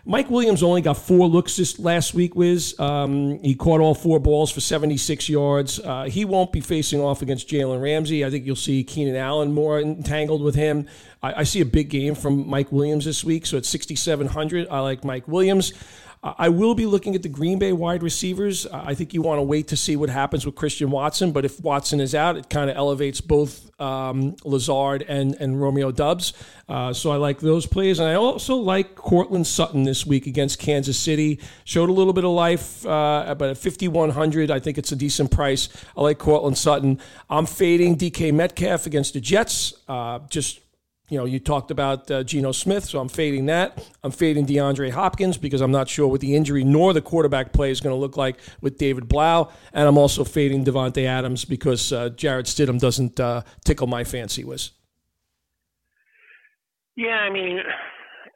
Mike 0.04 0.32
Williams 0.32 0.64
only 0.64 0.82
got 0.82 0.98
four 0.98 1.28
looks 1.28 1.56
this 1.56 1.78
last 1.78 2.16
week, 2.16 2.36
Wiz. 2.36 2.78
Um, 2.80 3.40
he 3.40 3.54
caught 3.54 3.82
all 3.82 3.94
four 3.94 4.20
balls 4.20 4.52
for 4.52 4.60
76 4.60 5.30
yards. 5.30 5.80
Uh, 5.80 6.06
he 6.06 6.26
won't 6.26 6.52
be 6.52 6.60
facing 6.60 7.00
off 7.00 7.22
against 7.22 7.48
Jalen 7.48 7.82
Ramsey. 7.82 8.26
I 8.26 8.32
think 8.32 8.46
you'll 8.46 8.56
see 8.56 8.84
Keenan 8.84 9.16
Allen 9.16 9.54
more 9.54 9.80
entangled 9.80 10.42
with 10.42 10.56
him. 10.56 10.88
I, 11.22 11.42
I 11.42 11.44
see 11.44 11.62
a 11.62 11.66
big 11.66 11.90
game 11.90 12.16
from 12.16 12.50
Mike 12.50 12.72
Williams 12.72 13.06
this 13.06 13.24
week. 13.24 13.46
So 13.46 13.58
at 13.58 13.66
6,700, 13.66 14.68
I 14.70 14.80
like 14.80 15.04
Mike 15.04 15.28
Williams. 15.28 15.72
I 16.24 16.50
will 16.50 16.76
be 16.76 16.86
looking 16.86 17.16
at 17.16 17.24
the 17.24 17.30
Green 17.30 17.58
Bay 17.58 17.74
wide 17.74 18.04
receivers. 18.04 18.68
I 18.68 18.94
think 18.94 19.12
you 19.12 19.24
want 19.24 19.40
to 19.40 19.44
wait 19.44 19.70
to 19.70 19.78
see 19.78 19.96
what 19.96 20.10
happens 20.10 20.46
with 20.46 20.54
Christian 20.54 20.92
Watson, 20.92 21.32
but 21.32 21.46
if 21.46 21.60
Watson 21.60 22.00
is 22.00 22.14
out, 22.14 22.38
it 22.38 22.48
kind 22.48 22.70
of 22.70 22.78
elevates 22.78 23.22
both 23.22 23.72
um, 23.82 24.36
Lazard 24.44 25.04
and, 25.08 25.34
and 25.40 25.60
Romeo 25.60 25.92
Doubs. 25.92 26.34
Uh, 26.70 26.94
so 26.94 27.10
I 27.10 27.16
like 27.16 27.40
those 27.40 27.66
plays. 27.66 27.98
And 27.98 28.08
I 28.08 28.14
also 28.14 28.56
like 28.56 28.94
Courtland 28.94 29.48
Sutton 29.48 29.82
this 29.82 30.06
week 30.06 30.28
against 30.28 30.60
Kansas 30.60 30.98
City. 30.98 31.40
Showed 31.64 31.90
a 31.90 31.94
little 31.94 32.14
bit 32.14 32.24
of 32.24 32.32
life, 32.32 32.86
uh, 32.86 33.34
but 33.36 33.50
at 33.50 33.58
5,100, 33.58 34.52
I 34.52 34.60
think 34.60 34.78
it's 34.78 34.92
a 34.92 34.96
decent 34.96 35.32
price. 35.32 35.70
I 35.98 36.02
like 36.02 36.20
Courtland 36.20 36.56
Sutton. 36.56 37.00
I'm 37.32 37.48
fading 37.48 37.98
DK 37.98 38.32
Metcalf 38.32 38.86
against 38.86 39.16
the 39.16 39.22
Jets. 39.22 39.74
Uh, 39.88 40.20
just 40.30 40.60
you 41.12 41.18
know, 41.18 41.26
you 41.26 41.42
talked 41.42 41.72
about 41.72 42.10
uh, 42.10 42.24
Geno 42.24 42.54
Smith, 42.54 42.86
so 42.86 42.98
I'm 42.98 43.10
fading 43.10 43.48
that. 43.48 43.86
I'm 44.02 44.12
fading 44.12 44.46
DeAndre 44.46 44.92
Hopkins 44.92 45.38
because 45.38 45.60
I'm 45.60 45.70
not 45.70 45.90
sure 45.90 46.08
what 46.08 46.22
the 46.22 46.38
injury 46.38 46.64
nor 46.64 46.94
the 46.94 47.02
quarterback 47.02 47.52
play 47.52 47.70
is 47.70 47.82
going 47.82 47.94
to 47.94 48.00
look 48.00 48.16
like 48.16 48.38
with 48.62 48.78
David 48.78 49.10
Blough. 49.10 49.52
And 49.74 49.90
I'm 49.90 49.98
also 49.98 50.24
fading 50.24 50.64
Davante 50.64 51.06
Adams 51.06 51.44
because 51.44 51.92
uh, 51.92 52.10
Jarrett 52.10 52.46
Stidham 52.46 52.80
doesn't 52.80 53.20
uh, 53.20 53.42
tickle 53.66 53.88
my 53.88 54.06
fancy 54.06 54.46
Wiz. 54.46 54.72
Yeah, 56.96 57.10
I 57.10 57.30
mean, 57.30 57.60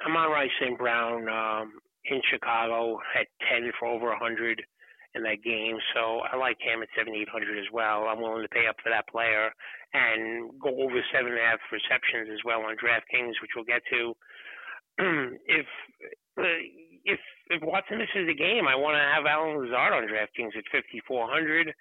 Amon-Ra 0.05 0.43
St. 0.59 0.77
Brown 0.77 1.29
um, 1.29 1.71
in 2.03 2.21
Chicago 2.29 2.99
had 3.15 3.25
10 3.49 3.71
for 3.79 3.87
over 3.87 4.07
100 4.07 4.61
in 5.13 5.23
that 5.23 5.41
game. 5.45 5.77
So 5.95 6.19
I 6.29 6.35
like 6.35 6.57
him 6.59 6.81
at 6.81 6.89
7,800 6.97 7.57
as 7.57 7.71
well. 7.71 8.07
I'm 8.09 8.19
willing 8.19 8.43
to 8.43 8.49
pay 8.49 8.67
up 8.67 8.75
for 8.83 8.89
that 8.89 9.07
player 9.07 9.51
and 9.95 10.51
go 10.59 10.69
over 10.83 10.99
seven 11.15 11.31
and 11.31 11.39
a 11.39 11.45
half 11.47 11.63
receptions 11.71 12.27
as 12.31 12.43
well 12.43 12.67
on 12.67 12.75
DraftKings, 12.75 13.39
which 13.39 13.55
we'll 13.55 13.67
get 13.67 13.81
to. 13.91 14.11
if 15.47 15.67
uh, 16.37 16.59
if 17.05 17.19
if 17.49 17.61
Watson 17.63 17.99
misses 17.99 18.27
the 18.27 18.35
game, 18.35 18.67
I 18.67 18.75
want 18.75 18.95
to 18.95 19.03
have 19.03 19.25
Allen 19.25 19.57
Lazard 19.57 19.93
on 19.93 20.07
DraftKings 20.07 20.57
at 20.57 20.67
5,400. 20.71 21.71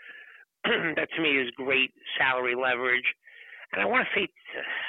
that 0.96 1.08
to 1.16 1.22
me 1.22 1.38
is 1.38 1.50
great 1.56 1.90
salary 2.18 2.54
leverage. 2.54 3.06
And 3.72 3.82
I 3.82 3.86
want 3.86 4.06
to 4.06 4.20
say, 4.20 4.28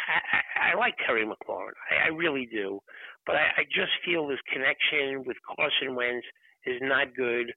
I, 0.07 0.69
I, 0.69 0.71
I 0.71 0.77
like 0.77 0.93
Terry 1.05 1.25
McLaurin. 1.25 1.73
I, 1.89 2.05
I 2.05 2.07
really 2.09 2.47
do. 2.51 2.79
But 3.25 3.35
I, 3.37 3.61
I 3.61 3.63
just 3.65 3.91
feel 4.05 4.27
this 4.27 4.39
connection 4.51 5.23
with 5.25 5.37
Carson 5.55 5.95
Wentz 5.95 6.25
is 6.65 6.77
not 6.81 7.15
good. 7.15 7.51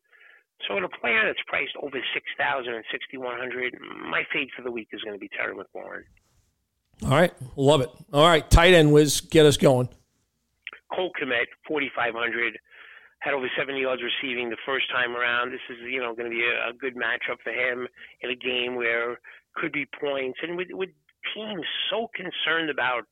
So 0.66 0.76
in 0.76 0.84
a 0.84 0.88
player 0.88 1.22
that's 1.24 1.38
priced 1.46 1.76
over 1.80 1.98
six 2.14 2.26
thousand 2.36 2.74
and 2.74 2.84
sixty 2.90 3.16
one 3.16 3.38
hundred, 3.38 3.76
my 4.10 4.22
fade 4.32 4.48
for 4.56 4.62
the 4.62 4.70
week 4.70 4.88
is 4.92 5.00
going 5.02 5.14
to 5.14 5.20
be 5.20 5.28
Terry 5.28 5.54
McLaurin. 5.54 6.02
All 7.04 7.10
right, 7.10 7.32
love 7.56 7.80
it. 7.80 7.90
All 8.12 8.26
right, 8.26 8.48
tight 8.50 8.74
end 8.74 8.92
Wiz, 8.92 9.20
get 9.20 9.46
us 9.46 9.56
going. 9.56 9.88
Cole 10.92 11.12
five 11.94 12.14
hundred, 12.14 12.58
had 13.20 13.34
over 13.34 13.48
seventy 13.56 13.82
yards 13.82 14.02
receiving 14.02 14.50
the 14.50 14.56
first 14.66 14.90
time 14.90 15.14
around. 15.14 15.52
This 15.52 15.60
is 15.70 15.76
you 15.88 16.00
know 16.00 16.14
going 16.14 16.30
to 16.30 16.34
be 16.36 16.42
a, 16.42 16.70
a 16.70 16.72
good 16.72 16.96
matchup 16.96 17.38
for 17.44 17.52
him 17.52 17.86
in 18.22 18.30
a 18.30 18.36
game 18.36 18.74
where 18.74 19.18
could 19.54 19.72
be 19.72 19.86
points, 20.00 20.38
and 20.42 20.56
with, 20.56 20.68
with 20.72 20.90
teams 21.34 21.66
so 21.90 22.08
concerned 22.14 22.70
about 22.70 23.02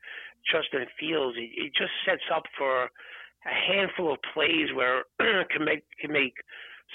Justin 0.51 0.87
Fields, 0.99 1.37
it, 1.39 1.51
it 1.55 1.73
just 1.75 1.93
sets 2.05 2.23
up 2.35 2.45
for 2.57 2.85
a 2.85 3.55
handful 3.69 4.13
of 4.13 4.19
plays 4.35 4.69
where 4.75 5.05
make 5.61 5.85
can 6.01 6.13
make 6.13 6.35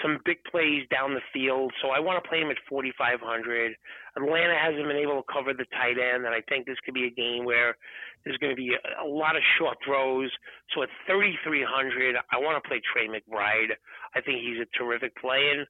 some 0.01 0.19
big 0.25 0.37
plays 0.49 0.87
down 0.89 1.13
the 1.13 1.25
field. 1.33 1.71
So 1.81 1.89
I 1.89 1.99
want 1.99 2.23
to 2.23 2.27
play 2.27 2.39
him 2.39 2.49
at 2.49 2.57
4,500. 2.69 3.75
Atlanta 4.15 4.55
hasn't 4.55 4.87
been 4.87 4.97
able 4.97 5.21
to 5.21 5.27
cover 5.31 5.53
the 5.53 5.65
tight 5.75 5.99
end, 5.99 6.25
and 6.25 6.33
I 6.33 6.41
think 6.47 6.65
this 6.65 6.79
could 6.85 6.93
be 6.93 7.05
a 7.05 7.11
game 7.11 7.45
where 7.45 7.75
there's 8.23 8.37
going 8.37 8.55
to 8.55 8.59
be 8.59 8.71
a, 8.71 9.03
a 9.03 9.07
lot 9.07 9.35
of 9.35 9.43
short 9.57 9.77
throws. 9.83 10.31
So 10.73 10.83
at 10.83 10.89
3,300, 11.07 12.15
I 12.31 12.37
want 12.37 12.61
to 12.61 12.67
play 12.67 12.81
Trey 12.81 13.07
McBride. 13.07 13.75
I 14.15 14.21
think 14.21 14.39
he's 14.39 14.59
a 14.63 14.69
terrific 14.77 15.15
play. 15.19 15.51
And 15.55 15.67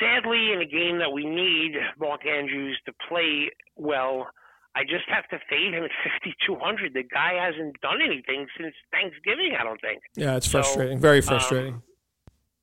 sadly, 0.00 0.52
in 0.52 0.60
a 0.60 0.66
game 0.66 0.98
that 0.98 1.12
we 1.12 1.24
need 1.24 1.78
Mark 1.98 2.26
Andrews 2.26 2.78
to 2.86 2.92
play 3.08 3.50
well, 3.76 4.28
I 4.74 4.82
just 4.82 5.08
have 5.08 5.26
to 5.30 5.38
fade 5.50 5.74
him 5.74 5.84
at 5.84 5.90
5,200. 6.22 6.94
The 6.94 7.02
guy 7.02 7.34
hasn't 7.34 7.80
done 7.80 7.98
anything 8.02 8.46
since 8.56 8.74
Thanksgiving, 8.92 9.56
I 9.58 9.64
don't 9.64 9.80
think. 9.80 10.00
Yeah, 10.14 10.36
it's 10.36 10.46
frustrating. 10.46 10.98
So, 10.98 11.02
Very 11.02 11.20
frustrating. 11.20 11.74
Um, 11.74 11.82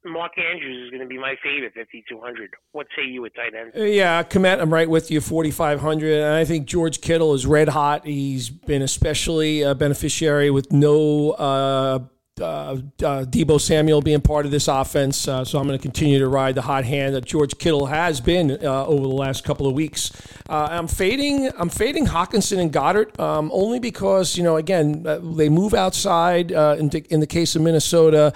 Mark 0.06 0.34
Andrews 0.38 0.86
is 0.86 0.92
going 0.92 1.02
to 1.02 1.08
be 1.08 1.18
my 1.18 1.36
favorite, 1.44 1.74
5,200. 1.74 2.54
What 2.72 2.88
say 2.96 3.04
you 3.06 3.26
at 3.26 3.36
tight 3.36 3.54
end? 3.56 3.72
Uh, 3.76 3.84
yeah, 3.84 4.22
Kmet, 4.24 4.62
I'm 4.62 4.72
right 4.72 4.90
with 4.90 5.10
you, 5.10 5.20
4,500. 5.20 6.22
And 6.22 6.34
I 6.34 6.46
think 6.46 6.68
George 6.68 7.02
Kittle 7.02 7.34
is 7.34 7.46
red 7.46 7.70
hot. 7.70 8.06
He's 8.06 8.50
been 8.50 8.82
especially 8.82 9.64
a 9.64 9.74
beneficiary 9.74 10.52
with 10.52 10.72
no 10.72 11.32
uh, 11.32 12.00
uh, 12.42 12.76
uh, 13.02 13.24
Deebo 13.24 13.62
Samuel 13.62 14.02
being 14.02 14.20
part 14.20 14.46
of 14.46 14.52
this 14.52 14.68
offense. 14.68 15.26
Uh, 15.26 15.46
so 15.46 15.58
I'm 15.58 15.68
going 15.68 15.80
to 15.80 15.82
continue 15.82 16.20
to 16.20 16.28
ride 16.28 16.56
the 16.56 16.64
hot 16.64 16.84
hand 16.84 17.16
that 17.16 17.24
George 17.24 17.58
Kittle 17.58 17.86
has 17.86 18.20
been 18.20 18.52
uh, 18.52 18.86
over 18.86 19.04
the 19.04 19.14
last 19.14 19.46
couple 19.46 19.68
of 19.68 19.74
weeks. 19.74 20.12
Uh, 20.50 20.68
I'm 20.70 20.90
fading. 20.90 21.50
I'm 21.58 21.70
fading 21.70 22.08
Hockenson 22.08 22.60
and 22.60 22.74
Goedert 22.74 23.18
um, 23.22 23.50
only 23.54 23.80
because 23.80 24.36
you 24.36 24.44
know 24.44 24.58
again 24.58 25.08
uh, 25.08 25.20
they 25.20 25.48
move 25.48 25.74
outside. 25.74 26.52
in, 26.52 26.90
the, 26.90 27.06
in 27.10 27.22
the 27.22 27.28
case 27.28 27.56
of 27.56 27.62
Minnesota, 27.62 28.34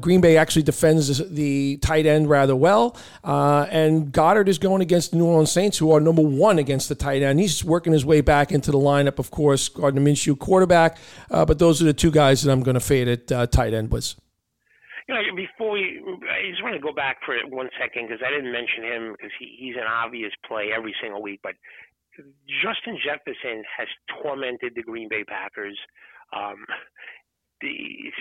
Green 0.00 0.20
Bay 0.20 0.36
actually 0.36 0.62
defends 0.62 1.18
the, 1.18 1.24
the 1.24 1.76
tight 1.78 2.06
end 2.06 2.30
rather 2.30 2.54
well, 2.54 2.96
and 3.24 4.12
Goedert 4.12 4.46
is 4.46 4.58
going 4.58 4.82
against 4.82 5.10
the 5.10 5.16
New 5.16 5.26
Orleans 5.26 5.50
Saints, 5.50 5.78
who 5.78 5.90
are 5.90 5.98
number 5.98 6.22
one 6.22 6.60
against 6.60 6.88
the 6.88 6.94
tight 6.94 7.22
end. 7.22 7.40
He's 7.40 7.64
working 7.64 7.92
his 7.92 8.04
way 8.04 8.20
back 8.20 8.52
into 8.52 8.70
the 8.70 8.78
lineup, 8.78 9.18
of 9.18 9.32
course. 9.32 9.68
Gardner 9.68 10.00
Minshew, 10.00 10.38
quarterback, 10.38 10.98
but 11.28 11.58
those 11.58 11.82
are 11.82 11.86
the 11.86 11.92
two 11.92 12.12
guys 12.12 12.42
that 12.42 12.52
I'm 12.52 12.62
going 12.62 12.74
to 12.74 12.80
fade 12.80 13.08
it 13.08 13.31
uh, 13.32 13.46
tight 13.46 13.74
end 13.74 13.90
was? 13.90 14.16
You 15.08 15.14
know, 15.14 15.22
before 15.34 15.72
we, 15.72 16.00
I 16.30 16.50
just 16.50 16.62
want 16.62 16.76
to 16.76 16.80
go 16.80 16.92
back 16.92 17.18
for 17.26 17.34
one 17.48 17.68
second 17.80 18.06
because 18.06 18.22
I 18.24 18.30
didn't 18.30 18.52
mention 18.52 18.84
him 18.84 19.12
because 19.12 19.32
he, 19.38 19.56
he's 19.58 19.74
an 19.74 19.88
obvious 19.88 20.30
play 20.46 20.70
every 20.74 20.94
single 21.02 21.20
week. 21.20 21.40
But 21.42 21.54
Justin 22.62 22.98
Jefferson 23.02 23.64
has 23.66 23.88
tormented 24.22 24.74
the 24.76 24.82
Green 24.82 25.08
Bay 25.08 25.24
Packers. 25.24 25.78
Um, 26.32 26.64
the, 27.60 27.72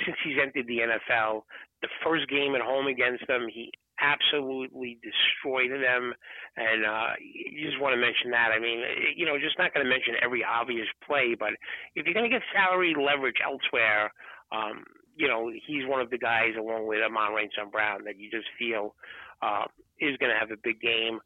since 0.06 0.18
he's 0.24 0.38
entered 0.42 0.68
the 0.68 0.82
NFL, 0.82 1.44
the 1.82 1.90
first 2.04 2.30
game 2.30 2.56
at 2.56 2.62
home 2.62 2.88
against 2.88 3.28
them, 3.28 3.48
he 3.52 3.72
absolutely 4.02 4.98
destroyed 5.06 5.72
them. 5.72 6.14
And 6.58 6.86
uh, 6.86 7.14
you 7.22 7.70
just 7.70 7.80
want 7.80 7.94
to 7.94 8.02
mention 8.02 8.32
that. 8.32 8.50
I 8.52 8.60
mean, 8.60 8.82
you 9.16 9.26
know, 9.26 9.38
just 9.38 9.58
not 9.58 9.74
going 9.74 9.86
to 9.86 9.90
mention 9.90 10.16
every 10.22 10.44
obvious 10.44 10.88
play, 11.06 11.36
but 11.38 11.54
if 11.96 12.06
you're 12.06 12.18
going 12.18 12.30
to 12.30 12.34
get 12.34 12.42
salary 12.54 12.96
leverage 12.98 13.38
elsewhere, 13.44 14.12
um, 14.52 14.84
you 15.22 15.28
know, 15.28 15.52
he's 15.68 15.86
one 15.86 16.02
of 16.02 16.10
the 16.10 16.18
guys 16.18 16.58
along 16.58 16.88
with 16.88 16.98
Amon-Ra 17.06 17.44
St. 17.56 17.72
Brown 17.72 18.04
that 18.06 18.18
you 18.18 18.32
just 18.32 18.48
feel 18.58 18.96
uh, 19.44 19.66
is 20.00 20.18
going 20.18 20.32
to 20.34 20.40
have 20.40 20.50
a 20.50 20.58
big 20.64 20.82
game. 20.82 21.20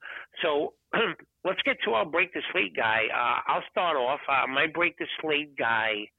So 0.43 0.73
let's 1.45 1.61
get 1.63 1.77
to 1.85 1.91
our 1.91 2.05
break 2.05 2.33
the 2.33 2.41
slate 2.51 2.75
guy. 2.75 3.03
Uh, 3.07 3.39
I'll 3.47 3.63
start 3.71 3.95
off. 3.95 4.19
Uh, 4.27 4.47
my 4.47 4.67
break 4.67 4.97
the 4.97 5.07
slate 5.21 5.57
guy 5.57 6.11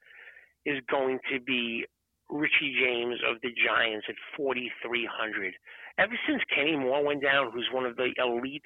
is 0.64 0.80
going 0.90 1.18
to 1.30 1.38
be 1.38 1.84
Richie 2.30 2.74
James 2.80 3.20
of 3.28 3.36
the 3.42 3.50
Giants 3.52 4.06
at 4.08 4.16
4,300. 4.38 5.52
Ever 5.98 6.18
since 6.26 6.40
Kenny 6.54 6.76
Moore 6.76 7.04
went 7.04 7.22
down, 7.22 7.50
who's 7.52 7.68
one 7.72 7.84
of 7.84 7.96
the 7.96 8.08
elite 8.16 8.64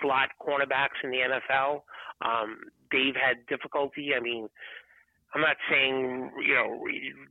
slot 0.00 0.30
cornerbacks 0.40 0.96
in 1.04 1.10
the 1.10 1.18
NFL, 1.18 1.82
um, 2.24 2.56
they've 2.90 3.14
had 3.14 3.44
difficulty. 3.48 4.12
I 4.16 4.20
mean, 4.20 4.48
I'm 5.34 5.40
not 5.42 5.56
saying 5.70 6.30
you 6.46 6.54
know 6.54 6.86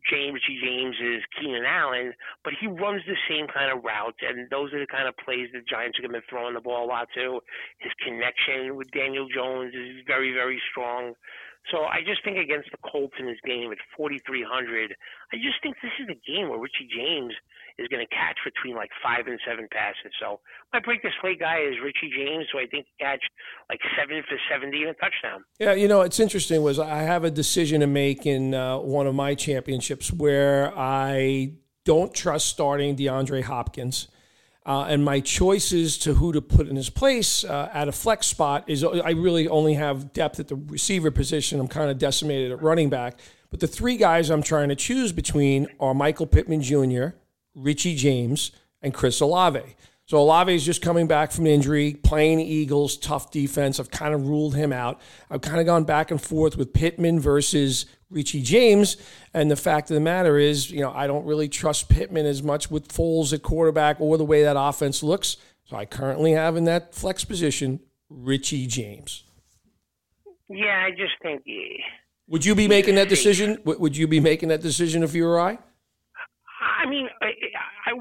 James 0.10 0.40
G. 0.46 0.60
James 0.62 0.96
is 1.02 1.24
Keenan 1.40 1.66
Allen, 1.66 2.14
but 2.44 2.54
he 2.60 2.68
runs 2.68 3.02
the 3.08 3.18
same 3.30 3.48
kind 3.48 3.72
of 3.72 3.84
routes, 3.84 4.18
and 4.22 4.50
those 4.50 4.74
are 4.74 4.80
the 4.80 4.88
kind 4.88 5.08
of 5.08 5.16
plays 5.18 5.50
the 5.54 5.62
Giants 5.68 5.98
are 5.98 6.02
going 6.02 6.14
to 6.14 6.20
be 6.20 6.26
throwing 6.30 6.54
the 6.54 6.62
ball 6.62 6.86
a 6.86 6.88
lot 6.88 7.08
to. 7.16 7.40
His 7.80 7.92
connection 8.04 8.76
with 8.76 8.92
Daniel 8.92 9.28
Jones 9.34 9.74
is 9.74 10.04
very, 10.06 10.34
very 10.34 10.62
strong. 10.72 11.14
So 11.72 11.86
I 11.86 12.02
just 12.06 12.24
think 12.24 12.38
against 12.38 12.70
the 12.72 12.78
Colts 12.78 13.16
in 13.20 13.26
this 13.26 13.42
game 13.46 13.72
at 13.72 13.78
4,300, 13.98 14.96
I 15.34 15.36
just 15.38 15.58
think 15.64 15.76
this 15.82 15.92
is 16.00 16.08
a 16.10 16.20
game 16.22 16.50
where 16.50 16.60
Richie 16.60 16.88
James 16.94 17.34
is 17.78 17.88
going 17.88 18.06
to 18.06 18.16
catch 18.16 18.38
between 18.46 18.76
like 18.76 18.92
five 19.04 19.28
and 19.28 19.40
seven 19.48 19.68
passes. 19.72 20.14
So 20.20 20.40
my 20.72 20.80
break 20.80 21.02
play 21.02 21.36
guy 21.36 21.60
is 21.60 21.76
Richie 21.84 22.14
James, 22.16 22.46
who 22.52 22.60
I 22.60 22.68
think 22.68 22.86
catch 23.00 23.24
like 23.70 23.80
seven 23.98 24.24
for 24.30 24.38
70 24.50 24.78
and 24.84 24.92
a 24.92 24.94
touchdown. 24.94 25.44
Yeah, 25.60 25.74
you 25.74 25.88
know, 25.88 26.02
it's 26.02 26.20
interesting 26.20 26.62
was 26.62 26.80
I 26.80 27.00
have 27.00 27.24
a 27.24 27.32
decision 27.32 27.82
to 27.82 27.88
make 27.88 28.26
in 28.26 28.54
uh, 28.54 28.78
one 28.78 29.08
of 29.08 29.16
my 29.16 29.36
championships 29.36 30.12
where 30.12 30.72
I 30.78 31.54
don't 31.84 32.14
trust 32.14 32.48
starting 32.48 32.96
DeAndre 32.96 33.44
Hopkins. 33.44 34.08
Uh, 34.66 34.86
and 34.90 35.06
my 35.06 35.20
choices 35.20 35.96
to 36.00 36.16
who 36.16 36.32
to 36.34 36.42
put 36.42 36.68
in 36.68 36.76
his 36.76 36.90
place 36.90 37.44
uh, 37.44 37.70
at 37.72 37.88
a 37.88 37.92
flex 37.92 38.26
spot 38.26 38.64
is 38.68 38.84
I 38.84 39.12
really 39.12 39.48
only 39.48 39.76
have 39.76 40.12
depth 40.12 40.40
at 40.40 40.48
the 40.48 40.56
receiver 40.56 41.12
position. 41.12 41.60
I'm 41.60 41.68
kind 41.68 41.92
of 41.92 42.00
decimated 42.00 42.52
at 42.52 42.62
running 42.64 42.90
back. 42.90 43.20
But 43.52 43.60
the 43.60 43.68
three 43.68 43.96
guys 43.96 44.32
I'm 44.32 44.42
trying 44.42 44.70
to 44.70 44.76
choose 44.76 45.12
between 45.12 45.68
are 45.80 45.94
Michael 45.94 46.26
Pittman 46.26 46.62
Jr., 46.62 47.16
Richie 47.54 47.96
James, 47.96 48.52
and 48.82 48.94
Chris 48.94 49.22
Olave. 49.22 49.62
So 50.08 50.18
Olave 50.18 50.54
is 50.54 50.64
just 50.64 50.82
coming 50.82 51.08
back 51.08 51.32
from 51.32 51.48
injury, 51.48 51.94
playing 51.94 52.40
Eagles, 52.40 52.96
tough 52.96 53.32
defense. 53.32 53.80
I've 53.80 53.90
kind 53.90 54.14
of 54.14 54.28
ruled 54.28 54.56
him 54.56 54.72
out. 54.72 55.00
I've 55.32 55.42
kind 55.42 55.60
of 55.60 55.66
gone 55.66 55.84
back 55.84 56.12
and 56.12 56.22
forth 56.22 56.58
with 56.58 56.74
Pittman 56.74 57.20
versus 57.20 57.86
Richie 58.10 58.42
James. 58.42 58.98
And 59.34 59.50
the 59.50 59.56
fact 59.56 59.90
of 59.90 59.96
the 59.96 60.02
matter 60.02 60.38
is, 60.38 60.72
you 60.72 60.82
know, 60.82 60.92
I 60.92 61.08
don't 61.08 61.26
really 61.26 61.50
trust 61.50 61.90
Pittman 61.90 62.26
as 62.26 62.44
much 62.44 62.70
with 62.70 62.88
Foles 62.88 63.34
at 63.34 63.44
quarterback 63.44 64.00
or 64.00 64.18
the 64.18 64.26
way 64.26 64.44
that 64.44 64.56
offense 64.58 65.04
looks. 65.04 65.38
So 65.66 65.76
I 65.76 65.86
currently 65.86 66.34
have 66.34 66.56
in 66.56 66.66
that 66.66 66.94
flex 66.94 67.26
position 67.26 67.80
Richie 68.10 68.68
James. 68.68 69.24
Yeah, 70.48 70.86
I 70.86 70.92
just 70.92 71.14
think. 71.22 71.42
Yeah. 71.46 71.78
Would 72.28 72.46
you 72.46 72.56
be 72.56 72.68
making 72.68 72.96
that 72.96 73.10
decision? 73.10 73.60
Would 73.66 73.98
you 73.98 74.08
be 74.08 74.20
making 74.20 74.50
that 74.50 74.62
decision 74.62 75.04
if 75.04 75.14
you 75.14 75.26
were 75.26 75.40
I? 75.40 75.58
I 76.82 76.90
mean, 76.90 77.08
I, 77.22 77.28
I, 77.88 77.92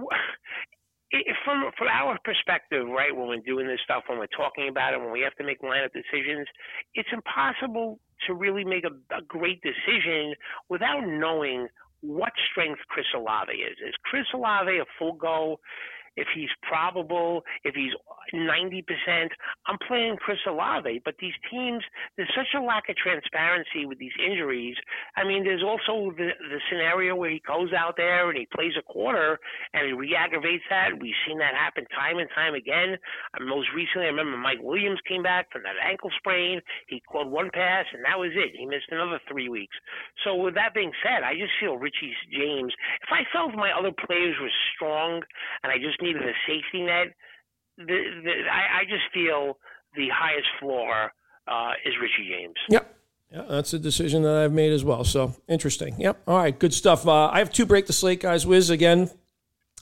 from 1.45 1.71
from 1.77 1.89
our 1.89 2.19
perspective, 2.25 2.87
right, 2.89 3.15
when 3.15 3.29
we're 3.29 3.41
doing 3.41 3.67
this 3.67 3.81
stuff, 3.85 4.05
when 4.09 4.19
we're 4.19 4.27
talking 4.37 4.69
about 4.69 4.95
it, 4.95 5.01
when 5.01 5.13
we 5.13 5.21
have 5.21 5.35
to 5.37 5.45
make 5.45 5.61
lineup 5.63 5.93
decisions, 5.93 6.47
it's 6.95 7.09
impossible 7.13 8.01
to 8.27 8.35
really 8.35 8.65
make 8.65 8.85
a, 8.85 9.17
a 9.17 9.23
great 9.23 9.61
decision 9.63 10.35
without 10.69 11.07
knowing 11.07 11.69
what 12.01 12.33
strength 12.51 12.81
Chris 12.89 13.07
Olave 13.17 13.53
is. 13.53 13.77
Is 13.87 13.95
Chris 14.05 14.27
Olave 14.35 14.77
a 14.79 14.85
full 14.99 15.15
go? 15.15 15.59
if 16.17 16.29
he's 16.35 16.51
probable, 16.63 17.43
if 17.65 17.75
he's 17.75 17.93
90%, 18.33 18.85
I'm 19.67 19.79
playing 19.87 20.17
Chris 20.17 20.39
Olave. 20.47 21.03
But 21.05 21.15
these 21.21 21.35
teams, 21.51 21.83
there's 22.17 22.33
such 22.37 22.55
a 22.57 22.63
lack 22.63 22.89
of 22.89 22.97
transparency 22.97 23.87
with 23.87 23.99
these 23.99 24.15
injuries. 24.25 24.77
I 25.17 25.25
mean, 25.25 25.45
there's 25.45 25.63
also 25.63 26.15
the, 26.17 26.31
the 26.39 26.61
scenario 26.71 27.17
where 27.17 27.31
he 27.31 27.43
goes 27.47 27.73
out 27.73 27.95
there 27.97 28.31
and 28.31 28.39
he 28.39 28.47
plays 28.55 28.73
a 28.79 28.83
quarter 28.83 29.39
and 29.73 29.87
he 29.87 29.93
re-aggravates 29.93 30.65
that. 30.71 30.99
We've 30.99 31.19
seen 31.27 31.39
that 31.39 31.55
happen 31.55 31.85
time 31.95 32.19
and 32.19 32.29
time 32.35 32.55
again. 32.55 32.97
And 33.35 33.49
most 33.49 33.69
recently, 33.75 34.07
I 34.07 34.11
remember 34.11 34.37
Mike 34.37 34.63
Williams 34.63 35.01
came 35.09 35.23
back 35.23 35.51
from 35.53 35.63
that 35.63 35.77
ankle 35.83 36.11
sprain. 36.19 36.61
He 36.89 37.03
caught 37.11 37.29
one 37.29 37.51
pass 37.53 37.87
and 37.93 38.05
that 38.05 38.19
was 38.19 38.33
it. 38.35 38.57
He 38.57 38.67
missed 38.67 38.91
another 38.91 39.21
three 39.29 39.49
weeks. 39.49 39.77
So 40.25 40.35
with 40.35 40.55
that 40.55 40.75
being 40.75 40.93
said, 41.03 41.23
I 41.23 41.35
just 41.35 41.53
feel 41.61 41.77
Richie 41.77 42.15
James. 42.33 42.73
If 43.03 43.11
I 43.11 43.23
felt 43.33 43.55
my 43.55 43.73
other 43.73 43.93
players 43.93 44.37
were 44.41 44.53
strong 44.75 45.23
and 45.63 45.73
I 45.73 45.79
just 45.79 46.01
needed 46.03 46.23
a 46.23 46.33
safety 46.47 46.83
net. 46.83 47.15
The, 47.79 47.85
the, 47.85 48.33
I, 48.51 48.81
I 48.81 48.85
just 48.85 49.05
feel 49.13 49.59
the 49.97 50.09
highest 50.15 50.49
floor 50.61 51.13
uh, 51.49 51.73
is 51.85 51.95
Richie 52.01 52.29
James. 52.29 52.57
Yep. 52.69 52.97
Yeah, 53.33 53.43
that's 53.49 53.73
a 53.73 53.79
decision 53.79 54.23
that 54.23 54.37
I've 54.37 54.53
made 54.53 54.73
as 54.73 54.85
well. 54.85 55.03
So 55.03 55.35
interesting. 55.49 55.97
Yep. 55.99 56.23
All 56.27 56.37
right. 56.39 56.57
Good 56.57 56.73
stuff. 56.73 57.07
Uh, 57.07 57.29
I 57.29 57.39
have 57.39 57.53
two 57.53 57.67
break 57.67 57.87
the 57.87 57.93
slate 57.93 58.21
guys. 58.21 58.47
Wiz 58.47 58.71
again. 58.71 59.11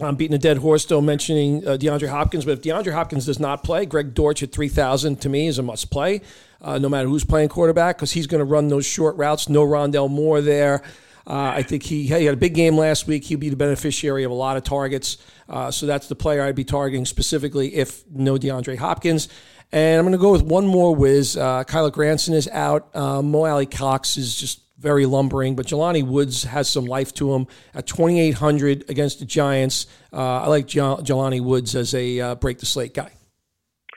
I'm 0.00 0.16
beating 0.16 0.34
a 0.34 0.38
dead 0.38 0.56
horse 0.58 0.82
still 0.82 1.02
mentioning 1.02 1.66
uh, 1.66 1.72
DeAndre 1.72 2.08
Hopkins, 2.08 2.46
but 2.46 2.52
if 2.52 2.62
DeAndre 2.62 2.92
Hopkins 2.92 3.26
does 3.26 3.38
not 3.38 3.62
play, 3.62 3.84
Greg 3.84 4.14
Dortch 4.14 4.42
at 4.42 4.50
3,000 4.50 5.20
to 5.20 5.28
me 5.28 5.49
is 5.49 5.58
a 5.58 5.62
must 5.62 5.90
play, 5.90 6.22
uh, 6.62 6.78
no 6.78 6.88
matter 6.88 7.08
who's 7.08 7.25
playing 7.25 7.50
quarterback, 7.50 7.99
because 7.99 8.12
he's 8.12 8.26
going 8.26 8.38
to 8.38 8.44
run 8.44 8.68
those 8.68 8.87
short 8.87 9.16
routes. 9.16 9.50
No 9.50 9.66
Rondale 9.66 10.11
Moore 10.11 10.40
there. 10.40 10.82
Uh, 11.26 11.52
I 11.55 11.62
think 11.62 11.83
he, 11.83 12.05
he 12.05 12.25
had 12.25 12.35
a 12.35 12.37
big 12.37 12.55
game 12.55 12.76
last 12.76 13.07
week. 13.07 13.25
He'll 13.25 13.38
be 13.38 13.49
the 13.49 13.57
beneficiary 13.57 14.25
of 14.25 14.31
a 14.31 14.35
lot 14.35 14.57
of 14.57 14.64
targets. 14.64 15.19
Uh, 15.49 15.71
so 15.71 15.87
that's 15.87 16.09
the 16.09 16.14
player 16.14 16.43
I'd 16.43 16.55
be 16.55 16.64
targeting 16.64 17.05
specifically 17.05 17.75
if 17.75 18.05
no 18.11 18.37
DeAndre 18.37 18.76
Hopkins. 18.76 19.29
And 19.71 19.99
I'm 19.99 20.05
going 20.05 20.12
to 20.12 20.19
go 20.19 20.33
with 20.33 20.43
one 20.43 20.67
more 20.67 20.95
Wiz. 20.95 21.37
Uh, 21.37 21.64
Kylen 21.64 21.93
Granson 21.93 22.35
is 22.35 22.49
out. 22.49 22.95
Uh, 22.95 23.23
Mo 23.23 23.47
Alie-Cox 23.47 24.19
is 24.19 24.37
just 24.37 24.61
very 24.79 25.07
lumbering, 25.07 25.55
but 25.55 25.67
Jelani 25.67 26.05
Woods 26.05 26.43
has 26.43 26.69
some 26.69 26.85
life 26.85 27.14
to 27.14 27.33
him 27.33 27.47
at 27.73 27.87
2,800 27.87 28.91
against 28.91 29.21
the 29.21 29.25
Giants. 29.25 29.87
Uh, 30.12 30.43
I 30.43 30.49
like 30.49 30.67
Jelani 30.67 31.41
Woods 31.41 31.75
as 31.75 31.95
a 31.95 32.21
uh, 32.21 32.35
break 32.35 32.59
the 32.59 32.67
slate 32.67 32.93
guy. 32.93 33.12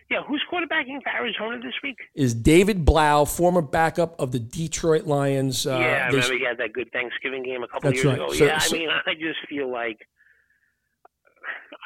Yeah, 0.10 0.22
who's 0.28 0.44
quarterbacking 0.66 1.02
for 1.04 1.10
Arizona 1.10 1.60
this 1.62 1.74
week? 1.84 1.98
Is 2.16 2.34
David 2.34 2.86
Blough, 2.86 3.26
former 3.26 3.62
backup 3.62 4.20
of 4.20 4.32
the 4.32 4.40
Detroit 4.40 5.06
Lions. 5.06 5.66
Uh, 5.66 5.78
yeah, 5.80 6.06
I 6.06 6.08
remember 6.08 6.38
he 6.38 6.46
had 6.46 6.58
that 6.58 6.74
good 6.74 6.92
Thanksgiving 6.92 7.44
game 7.44 7.64
a 7.64 7.68
couple 7.68 7.92
years 7.94 8.06
right. 8.06 8.16
ago. 8.16 8.32
So, 8.34 8.46
yeah, 8.46 8.58
so, 8.58 8.76
I 8.76 8.80
mean, 8.80 8.90
I 8.90 9.14
just 9.14 9.40
feel 9.50 9.72
like 9.72 10.08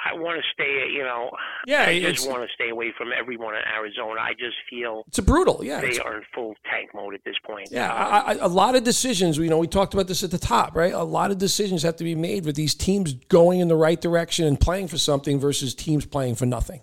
I 0.05 0.13
want 0.13 0.41
to 0.41 0.43
stay, 0.53 0.89
you 0.93 1.03
know. 1.03 1.31
Yeah, 1.67 1.83
I 1.83 1.99
just 1.99 2.27
want 2.27 2.43
to 2.43 2.53
stay 2.53 2.69
away 2.69 2.93
from 2.97 3.09
everyone 3.17 3.55
in 3.55 3.61
Arizona. 3.61 4.21
I 4.21 4.31
just 4.33 4.55
feel 4.69 5.03
it's 5.07 5.17
a 5.17 5.23
brutal. 5.23 5.61
Yeah, 5.63 5.81
they 5.81 5.99
are 5.99 6.17
in 6.17 6.23
full 6.33 6.55
tank 6.69 6.91
mode 6.93 7.13
at 7.13 7.21
this 7.25 7.35
point. 7.45 7.69
Yeah, 7.71 7.93
I, 7.93 8.33
I, 8.33 8.33
a 8.35 8.47
lot 8.47 8.75
of 8.75 8.83
decisions. 8.83 9.37
You 9.37 9.49
know, 9.49 9.57
we 9.57 9.67
talked 9.67 9.93
about 9.93 10.07
this 10.07 10.23
at 10.23 10.31
the 10.31 10.37
top, 10.37 10.75
right? 10.75 10.93
A 10.93 11.03
lot 11.03 11.31
of 11.31 11.37
decisions 11.37 11.83
have 11.83 11.97
to 11.97 12.03
be 12.03 12.15
made 12.15 12.45
with 12.45 12.55
these 12.55 12.75
teams 12.75 13.13
going 13.13 13.59
in 13.59 13.67
the 13.67 13.75
right 13.75 13.99
direction 13.99 14.45
and 14.45 14.59
playing 14.59 14.87
for 14.87 14.97
something 14.97 15.39
versus 15.39 15.75
teams 15.75 16.05
playing 16.05 16.35
for 16.35 16.45
nothing. 16.45 16.81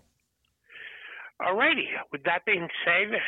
Alrighty. 1.40 1.87
With 2.12 2.22
that 2.25 2.44
being 2.46 2.68
said, 2.85 3.18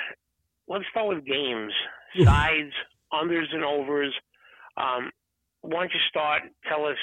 let's 0.69 0.85
start 0.91 1.09
with 1.09 1.25
games, 1.25 1.73
sides, 2.25 2.73
unders, 3.13 3.53
and 3.53 3.65
overs. 3.65 4.15
Um, 4.77 5.11
why 5.61 5.81
don't 5.81 5.93
you 5.93 6.01
start? 6.09 6.43
Tell 6.69 6.87
us 6.87 6.97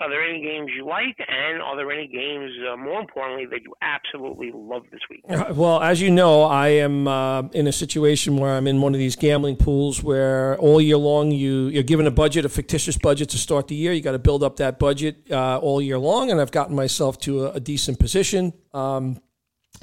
are 0.00 0.08
there 0.08 0.22
any 0.22 0.40
games 0.40 0.70
you 0.74 0.86
like, 0.86 1.16
and 1.28 1.60
are 1.60 1.76
there 1.76 1.92
any 1.92 2.06
games, 2.08 2.50
uh, 2.72 2.74
more 2.74 3.00
importantly, 3.00 3.44
that 3.50 3.60
you 3.62 3.74
absolutely 3.82 4.50
love 4.54 4.82
this 4.90 5.00
week? 5.10 5.22
Uh, 5.28 5.52
well, 5.54 5.82
as 5.82 6.00
you 6.00 6.10
know, 6.10 6.44
I 6.44 6.68
am 6.68 7.06
uh, 7.06 7.42
in 7.52 7.66
a 7.66 7.72
situation 7.72 8.38
where 8.38 8.56
I'm 8.56 8.66
in 8.66 8.80
one 8.80 8.94
of 8.94 8.98
these 8.98 9.14
gambling 9.14 9.56
pools 9.56 10.02
where 10.02 10.56
all 10.58 10.80
year 10.80 10.96
long 10.96 11.30
you 11.32 11.66
you're 11.66 11.82
given 11.82 12.06
a 12.06 12.10
budget, 12.10 12.46
a 12.46 12.48
fictitious 12.48 12.96
budget 12.96 13.28
to 13.30 13.38
start 13.38 13.68
the 13.68 13.74
year. 13.74 13.92
You 13.92 14.00
got 14.00 14.12
to 14.12 14.18
build 14.18 14.42
up 14.42 14.56
that 14.56 14.78
budget 14.78 15.30
uh, 15.30 15.58
all 15.58 15.82
year 15.82 15.98
long, 15.98 16.30
and 16.30 16.40
I've 16.40 16.50
gotten 16.50 16.74
myself 16.74 17.18
to 17.20 17.44
a, 17.46 17.50
a 17.52 17.60
decent 17.60 17.98
position. 17.98 18.54
Um, 18.72 19.20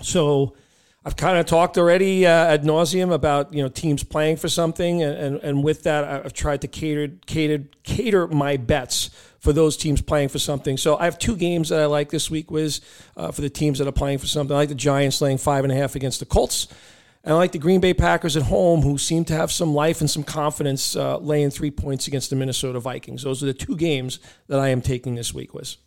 so 0.01 0.55
I've 1.07 1.15
kind 1.15 1.37
of 1.37 1.45
talked 1.45 1.77
already 1.77 2.25
uh, 2.25 2.29
ad 2.29 2.63
nauseum 2.63 3.13
about 3.13 3.53
you 3.53 3.63
know 3.63 3.69
teams 3.69 4.03
playing 4.03 4.35
for 4.35 4.49
something, 4.49 5.01
and, 5.01 5.17
and, 5.17 5.35
and 5.37 5.63
with 5.63 5.83
that, 5.83 6.03
I've 6.03 6.33
tried 6.33 6.59
to 6.61 6.67
cater 6.67 7.13
cater 7.25 7.63
cater 7.83 8.27
my 8.27 8.57
bets 8.57 9.09
for 9.39 9.53
those 9.53 9.77
teams 9.77 10.01
playing 10.01 10.27
for 10.27 10.39
something. 10.39 10.75
So 10.75 10.97
I 10.97 11.05
have 11.05 11.17
two 11.17 11.37
games 11.37 11.69
that 11.69 11.79
I 11.79 11.85
like 11.85 12.09
this 12.09 12.29
week, 12.29 12.51
Wiz, 12.51 12.81
uh, 13.15 13.31
for 13.31 13.39
the 13.39 13.49
teams 13.49 13.79
that 13.79 13.87
are 13.87 13.93
playing 13.93 14.17
for 14.17 14.27
something. 14.27 14.53
I 14.53 14.59
like 14.59 14.67
the 14.67 14.75
Giants 14.75 15.21
laying 15.21 15.37
five 15.37 15.63
and 15.63 15.71
a 15.71 15.77
half 15.77 15.95
against 15.95 16.19
the 16.19 16.25
Colts. 16.25 16.67
And 17.23 17.33
I 17.33 17.37
like 17.37 17.53
the 17.53 17.57
Green 17.57 17.79
Bay 17.79 17.93
Packers 17.93 18.35
at 18.35 18.43
home, 18.43 18.81
who 18.81 18.97
seem 18.97 19.23
to 19.25 19.33
have 19.33 19.49
some 19.49 19.73
life 19.73 20.01
and 20.01 20.09
some 20.09 20.23
confidence 20.23 20.93
uh, 20.97 21.19
laying 21.19 21.51
three 21.51 21.71
points 21.71 22.07
against 22.07 22.31
the 22.31 22.35
Minnesota 22.35 22.81
Vikings. 22.81 23.23
Those 23.23 23.41
are 23.41 23.45
the 23.45 23.53
two 23.53 23.77
games 23.77 24.19
that 24.47 24.59
I 24.59 24.69
am 24.69 24.81
taking 24.81 25.15
this 25.15 25.33
week, 25.33 25.53
Wiz. 25.53 25.77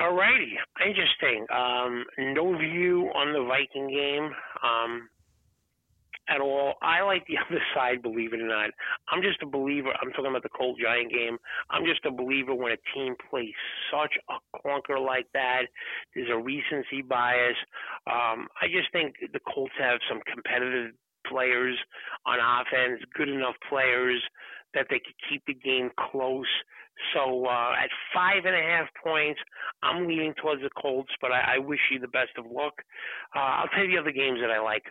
Alrighty, 0.00 0.54
interesting. 0.84 1.46
Um, 1.54 2.04
no 2.34 2.58
view 2.58 3.10
on 3.14 3.32
the 3.32 3.44
Viking 3.46 3.88
game 3.88 4.30
um, 4.62 5.08
at 6.28 6.40
all. 6.40 6.74
I 6.82 7.02
like 7.02 7.24
the 7.28 7.36
other 7.46 7.62
side, 7.74 8.02
believe 8.02 8.32
it 8.32 8.40
or 8.40 8.48
not. 8.48 8.70
I'm 9.08 9.22
just 9.22 9.42
a 9.42 9.46
believer. 9.46 9.90
I'm 10.02 10.10
talking 10.10 10.30
about 10.30 10.42
the 10.42 10.48
Colt 10.48 10.78
Giant 10.82 11.12
game. 11.12 11.38
I'm 11.70 11.84
just 11.84 12.04
a 12.04 12.10
believer 12.10 12.54
when 12.54 12.72
a 12.72 12.82
team 12.92 13.14
plays 13.30 13.54
such 13.92 14.14
a 14.28 14.58
clunker 14.58 14.98
like 14.98 15.26
that. 15.32 15.66
There's 16.14 16.30
a 16.30 16.38
recency 16.38 17.02
bias. 17.08 17.56
Um, 18.08 18.48
I 18.60 18.66
just 18.66 18.90
think 18.92 19.14
the 19.32 19.40
Colts 19.54 19.74
have 19.78 20.00
some 20.08 20.20
competitive 20.26 20.92
players 21.26 21.78
on 22.26 22.38
offense, 22.40 23.00
good 23.16 23.28
enough 23.28 23.54
players 23.68 24.22
that 24.74 24.86
they 24.90 24.98
could 24.98 25.14
keep 25.30 25.42
the 25.46 25.54
game 25.54 25.90
close. 26.10 26.50
So 27.12 27.46
uh, 27.46 27.72
at 27.72 27.90
five 28.14 28.44
and 28.44 28.54
a 28.54 28.62
half 28.62 28.88
points, 29.02 29.40
I'm 29.82 30.06
leaning 30.06 30.34
towards 30.40 30.62
the 30.62 30.70
Colts, 30.80 31.12
but 31.20 31.32
I, 31.32 31.56
I 31.56 31.58
wish 31.58 31.80
you 31.90 31.98
the 31.98 32.08
best 32.08 32.30
of 32.38 32.46
luck. 32.46 32.74
Uh, 33.34 33.62
I'll 33.62 33.68
tell 33.68 33.84
you 33.84 33.92
the 33.92 34.00
other 34.00 34.12
games 34.12 34.38
that 34.40 34.50
I 34.50 34.60
like. 34.60 34.84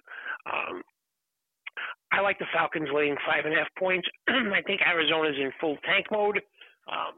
Um, 0.46 0.84
I 2.12 2.22
like 2.22 2.38
the 2.40 2.46
Falcons 2.54 2.90
laying 2.94 3.16
five 3.26 3.46
and 3.46 3.54
a 3.54 3.58
half 3.58 3.74
points. 3.78 4.08
I 4.28 4.62
think 4.66 4.82
Arizona's 4.82 5.38
in 5.40 5.52
full 5.60 5.78
tank 5.86 6.08
mode. 6.12 6.38
Um, 6.88 7.16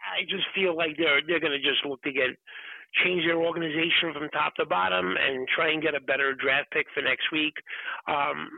I 0.00 0.24
just 0.28 0.48
feel 0.54 0.76
like 0.76 0.96
they're 0.96 1.20
they're 1.26 1.40
going 1.40 1.52
to 1.52 1.62
just 1.62 1.84
look 1.84 2.02
to 2.02 2.12
get 2.12 2.30
change 3.04 3.24
their 3.24 3.38
organization 3.38 4.12
from 4.12 4.28
top 4.30 4.54
to 4.56 4.66
bottom 4.66 5.14
and 5.16 5.46
try 5.54 5.70
and 5.70 5.82
get 5.82 5.94
a 5.94 6.00
better 6.00 6.34
draft 6.34 6.70
pick 6.72 6.86
for 6.92 7.02
next 7.02 7.30
week. 7.30 7.54
Um, 8.08 8.48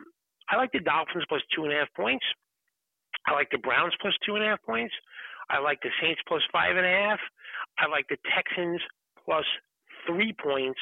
I 0.48 0.56
like 0.56 0.72
the 0.72 0.80
Dolphins 0.80 1.24
plus 1.28 1.42
two 1.54 1.64
and 1.64 1.72
a 1.72 1.76
half 1.76 1.92
points. 1.94 2.24
I 3.26 3.32
like 3.32 3.50
the 3.50 3.58
Browns 3.58 3.94
plus 4.00 4.14
two 4.24 4.34
and 4.36 4.44
a 4.44 4.48
half 4.48 4.62
points. 4.62 4.94
I 5.52 5.60
like 5.60 5.80
the 5.82 5.90
Saints 6.00 6.20
plus 6.26 6.42
five 6.50 6.76
and 6.76 6.86
a 6.86 6.88
half. 6.88 7.20
I 7.78 7.86
like 7.88 8.06
the 8.08 8.16
Texans 8.34 8.80
plus 9.24 9.44
three 10.06 10.34
points 10.42 10.80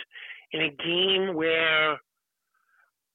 in 0.52 0.62
a 0.62 0.70
game 0.70 1.34
where 1.34 1.98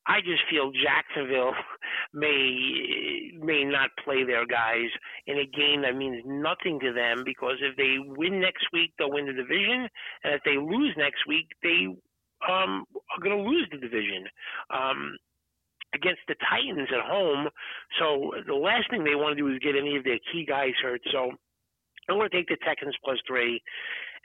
I 0.07 0.19
just 0.21 0.43
feel 0.49 0.71
Jacksonville 0.71 1.53
may 2.13 3.31
may 3.41 3.63
not 3.63 3.89
play 4.03 4.23
their 4.23 4.45
guys 4.45 4.89
in 5.27 5.39
a 5.39 5.45
game 5.45 5.81
that 5.81 5.95
means 5.95 6.21
nothing 6.25 6.79
to 6.81 6.93
them 6.93 7.23
because 7.25 7.57
if 7.61 7.75
they 7.75 7.95
win 7.99 8.39
next 8.39 8.67
week 8.71 8.91
they'll 8.97 9.11
win 9.11 9.25
the 9.25 9.33
division 9.33 9.87
and 10.23 10.33
if 10.33 10.41
they 10.45 10.57
lose 10.57 10.93
next 10.97 11.25
week 11.27 11.47
they 11.63 11.87
um, 12.47 12.85
are 12.93 13.23
going 13.23 13.37
to 13.37 13.49
lose 13.49 13.67
the 13.71 13.77
division. 13.77 14.25
Um, 14.69 15.17
against 15.93 16.21
the 16.27 16.35
Titans 16.49 16.89
at 16.91 17.09
home. 17.09 17.47
So 17.99 18.33
the 18.45 18.53
last 18.53 18.89
thing 18.89 19.03
they 19.03 19.15
want 19.15 19.37
to 19.37 19.41
do 19.41 19.47
is 19.47 19.59
get 19.59 19.79
any 19.79 19.95
of 19.95 20.03
their 20.03 20.19
key 20.31 20.45
guys 20.45 20.73
hurt. 20.83 20.99
So 21.11 21.31
I'm 22.09 22.17
going 22.17 22.29
to 22.29 22.35
take 22.35 22.47
the 22.47 22.57
Texans 22.65 22.95
plus 23.03 23.17
three. 23.27 23.61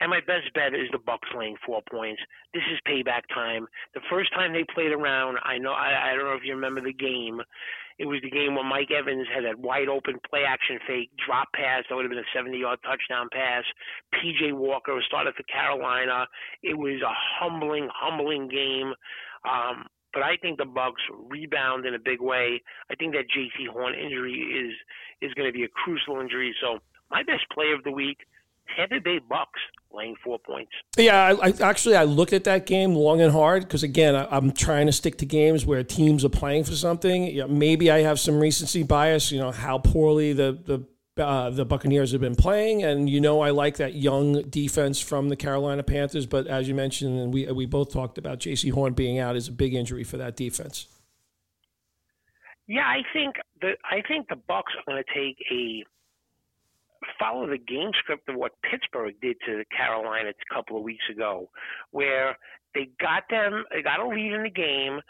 And 0.01 0.09
my 0.09 0.19
best 0.19 0.51
bet 0.55 0.73
is 0.73 0.89
the 0.91 0.97
Bucks 0.97 1.29
laying 1.37 1.55
four 1.65 1.81
points. 1.89 2.21
This 2.53 2.63
is 2.73 2.79
payback 2.87 3.21
time. 3.33 3.67
The 3.93 4.01
first 4.09 4.33
time 4.33 4.51
they 4.51 4.65
played 4.73 4.91
around, 4.91 5.37
I 5.43 5.59
know 5.59 5.73
I, 5.73 6.11
I 6.11 6.15
don't 6.15 6.25
know 6.25 6.33
if 6.33 6.43
you 6.43 6.55
remember 6.55 6.81
the 6.81 6.93
game. 6.93 7.39
It 7.99 8.05
was 8.05 8.19
the 8.23 8.31
game 8.31 8.55
where 8.55 8.65
Mike 8.65 8.89
Evans 8.89 9.27
had 9.29 9.45
that 9.45 9.59
wide 9.59 9.87
open 9.87 10.17
play 10.27 10.41
action 10.41 10.79
fake 10.87 11.11
drop 11.23 11.49
pass 11.53 11.83
that 11.87 11.95
would 11.95 12.03
have 12.03 12.09
been 12.09 12.17
a 12.17 12.33
70 12.35 12.57
yard 12.57 12.79
touchdown 12.81 13.29
pass. 13.31 13.63
PJ 14.15 14.53
Walker 14.53 14.97
started 15.05 15.35
for 15.35 15.43
Carolina. 15.43 16.25
It 16.63 16.77
was 16.77 16.99
a 17.05 17.13
humbling, 17.37 17.87
humbling 17.93 18.49
game. 18.49 18.93
Um, 19.45 19.85
but 20.13 20.23
I 20.23 20.35
think 20.41 20.57
the 20.57 20.65
Bucks 20.65 21.01
rebound 21.29 21.85
in 21.85 21.93
a 21.93 21.99
big 21.99 22.21
way. 22.21 22.61
I 22.89 22.95
think 22.95 23.13
that 23.13 23.29
Jaycee 23.29 23.69
Horn 23.71 23.93
injury 23.93 24.33
is 24.33 24.73
is 25.21 25.33
going 25.35 25.47
to 25.47 25.53
be 25.53 25.63
a 25.63 25.69
crucial 25.69 26.19
injury. 26.19 26.55
So 26.59 26.79
my 27.11 27.23
best 27.23 27.43
player 27.53 27.75
of 27.75 27.83
the 27.83 27.91
week, 27.91 28.19
Tampa 28.75 28.99
Bay 29.01 29.19
Bucks 29.19 29.59
laying 29.93 30.15
four 30.23 30.39
points. 30.39 30.71
Yeah, 30.97 31.35
I, 31.41 31.47
I 31.47 31.53
actually 31.61 31.95
I 31.95 32.05
looked 32.05 32.33
at 32.33 32.45
that 32.45 32.65
game 32.65 32.95
long 32.95 33.21
and 33.21 33.31
hard 33.31 33.63
because 33.63 33.83
again 33.83 34.15
I, 34.15 34.35
am 34.35 34.51
trying 34.51 34.85
to 34.85 34.91
stick 34.91 35.17
to 35.17 35.25
games 35.25 35.65
where 35.65 35.83
teams 35.83 36.23
are 36.23 36.29
playing 36.29 36.63
for 36.63 36.73
something. 36.73 37.25
You 37.25 37.41
know, 37.41 37.47
maybe 37.47 37.91
I 37.91 38.01
have 38.01 38.19
some 38.19 38.39
recency 38.39 38.83
bias. 38.83 39.31
You 39.31 39.39
know 39.39 39.51
how 39.51 39.77
poorly 39.77 40.33
the 40.33 40.57
the 40.65 40.85
uh, 41.21 41.49
the 41.49 41.65
Buccaneers 41.65 42.13
have 42.13 42.21
been 42.21 42.35
playing, 42.35 42.83
and 42.83 43.09
you 43.09 43.19
know 43.19 43.41
I 43.41 43.49
like 43.49 43.77
that 43.77 43.93
young 43.95 44.43
defense 44.43 44.99
from 44.99 45.29
the 45.29 45.35
Carolina 45.35 45.83
Panthers. 45.83 46.25
But 46.25 46.47
as 46.47 46.67
you 46.67 46.75
mentioned, 46.75 47.19
and 47.19 47.33
we 47.33 47.45
we 47.51 47.65
both 47.65 47.91
talked 47.91 48.17
about 48.17 48.39
Jaycee 48.39 48.71
Horn 48.71 48.93
being 48.93 49.19
out 49.19 49.35
is 49.35 49.49
a 49.49 49.51
big 49.51 49.73
injury 49.73 50.03
for 50.03 50.17
that 50.17 50.35
defense. 50.35 50.87
Yeah, 52.67 52.85
I 52.85 53.01
think 53.11 53.35
the 53.59 53.73
I 53.83 54.01
think 54.07 54.29
the 54.29 54.37
Bucks 54.37 54.71
are 54.77 54.91
going 54.91 55.03
to 55.03 55.13
take 55.13 55.37
a 55.51 55.83
follow 57.19 57.47
the 57.47 57.57
game 57.57 57.91
script 57.99 58.29
of 58.29 58.35
what 58.35 58.51
Pittsburgh 58.69 59.15
did 59.21 59.37
to 59.45 59.63
Carolina 59.75 60.29
a 60.29 60.53
couple 60.53 60.77
of 60.77 60.83
weeks 60.83 61.03
ago, 61.11 61.49
where 61.91 62.37
they 62.73 62.89
got 62.99 63.23
them, 63.29 63.65
they 63.71 63.81
got 63.81 63.99
a 63.99 64.07
lead 64.07 64.31
in 64.31 64.43
the 64.43 64.49
game 64.49 65.01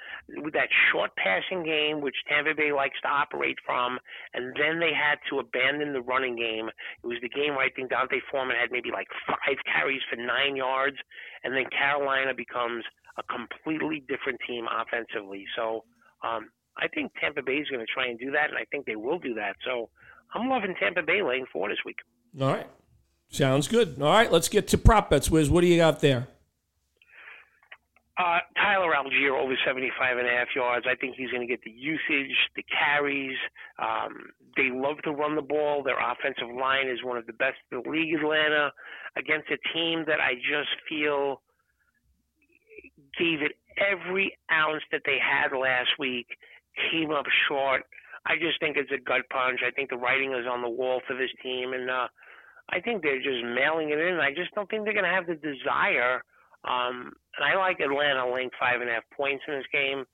with 0.42 0.54
that 0.54 0.70
short 0.92 1.12
passing 1.16 1.64
game, 1.64 2.02
which 2.02 2.16
Tampa 2.28 2.56
Bay 2.56 2.72
likes 2.72 3.00
to 3.02 3.08
operate 3.08 3.58
from, 3.66 4.00
and 4.34 4.56
then 4.58 4.80
they 4.80 4.94
had 4.94 5.20
to 5.30 5.40
abandon 5.40 5.94
the 5.94 6.02
running 6.02 6.36
game. 6.36 6.70
It 7.04 7.08
was 7.08 7.20
the 7.22 7.30
game 7.30 7.54
where 7.56 7.66
I 7.66 7.70
think 7.70 7.90
D'Onta 7.90 8.18
Foreman 8.32 8.58
had 8.60 8.72
maybe 8.72 8.90
like 8.92 9.08
five 9.28 9.58
carries 9.72 10.02
for 10.10 10.16
nine 10.16 10.56
yards, 10.56 10.98
and 11.44 11.54
then 11.54 11.66
Carolina 11.70 12.34
becomes 12.34 12.84
a 13.18 13.24
completely 13.24 14.04
different 14.08 14.40
team 14.48 14.66
offensively. 14.66 15.46
So 15.56 15.84
um, 16.24 16.50
I 16.78 16.88
think 16.88 17.12
Tampa 17.20 17.44
Bay 17.44 17.62
is 17.62 17.70
going 17.70 17.86
to 17.86 17.94
try 17.94 18.08
and 18.08 18.18
do 18.18 18.32
that, 18.32 18.50
and 18.50 18.58
I 18.58 18.66
think 18.72 18.86
they 18.86 18.96
will 18.96 19.20
do 19.20 19.36
that. 19.36 19.56
So 19.66 19.90
I'm 20.34 20.50
loving 20.50 20.76
Tampa 20.80 21.02
Bay 21.02 21.22
laying 21.22 21.46
four 21.52 21.70
this 21.70 21.80
week. 21.86 21.98
All 22.40 22.48
right. 22.48 22.68
Sounds 23.30 23.68
good. 23.68 24.02
All 24.02 24.12
right, 24.12 24.32
let's 24.32 24.50
get 24.50 24.68
to 24.70 24.78
prop 24.78 25.10
bets, 25.10 25.32
Wiz. 25.32 25.50
What 25.50 25.62
do 25.62 25.68
you 25.68 25.78
got 25.78 26.02
there? 26.02 26.28
Uh, 28.18 28.40
Tyler 28.56 28.94
Allgeier 28.94 29.42
over 29.42 29.58
75 29.66 30.18
and 30.18 30.28
a 30.28 30.30
half 30.30 30.48
yards. 30.54 30.86
I 30.90 30.96
think 30.96 31.16
he's 31.16 31.32
going 31.32 31.42
to 31.42 31.48
get 31.48 31.64
the 31.64 31.72
usage, 31.72 32.36
the 32.56 32.64
carries. 32.64 33.38
Um, 33.80 34.30
they 34.58 34.70
love 34.70 34.98
to 35.06 35.12
run 35.12 35.36
the 35.36 35.42
ball. 35.42 35.82
Their 35.82 35.98
offensive 35.98 36.54
line 36.54 36.88
is 36.88 37.00
one 37.04 37.18
of 37.18 37.26
the 37.26 37.34
best 37.34 37.56
in 37.72 37.82
the 37.82 37.90
league, 37.90 38.14
Atlanta, 38.14 38.72
against 39.18 39.50
a 39.50 39.58
team 39.74 40.04
that 40.08 40.20
I 40.20 40.36
just 40.36 40.70
feel 40.88 41.42
gave 43.18 43.42
it 43.42 43.54
every 43.78 44.38
ounce 44.52 44.84
that 44.92 45.02
they 45.06 45.18
had 45.18 45.56
last 45.56 45.90
week, 45.98 46.28
came 46.92 47.12
up 47.12 47.26
short. 47.48 47.84
I 48.26 48.38
just 48.38 48.60
think 48.60 48.78
it's 48.78 48.92
a 48.92 49.02
gut 49.02 49.26
punch. 49.32 49.62
I 49.66 49.72
think 49.72 49.90
the 49.90 49.98
writing 49.98 50.34
is 50.34 50.46
on 50.46 50.62
the 50.62 50.70
wall 50.70 51.02
for 51.08 51.16
this 51.16 51.32
team, 51.42 51.74
and 51.74 51.90
uh, 51.90 52.08
I 52.70 52.80
think 52.80 53.02
they're 53.02 53.22
just 53.22 53.44
mailing 53.44 53.90
it 53.90 54.00
in. 54.00 54.20
I 54.22 54.30
just 54.30 54.54
don't 54.54 54.70
think 54.70 54.86
they're 54.86 54.94
going 54.94 55.10
to 55.10 55.12
have 55.12 55.26
the 55.26 55.36
desire. 55.36 56.22
Um, 56.64 57.12
and 57.38 57.44
I 57.46 57.58
like 57.58 57.80
Atlanta 57.80 58.30
laying 58.30 58.54
five 58.60 58.82
and 58.82 58.90
a 58.90 58.94
half 58.94 59.08
points 59.18 59.44
in 59.48 59.56
this 59.58 59.70
game. 59.74 60.06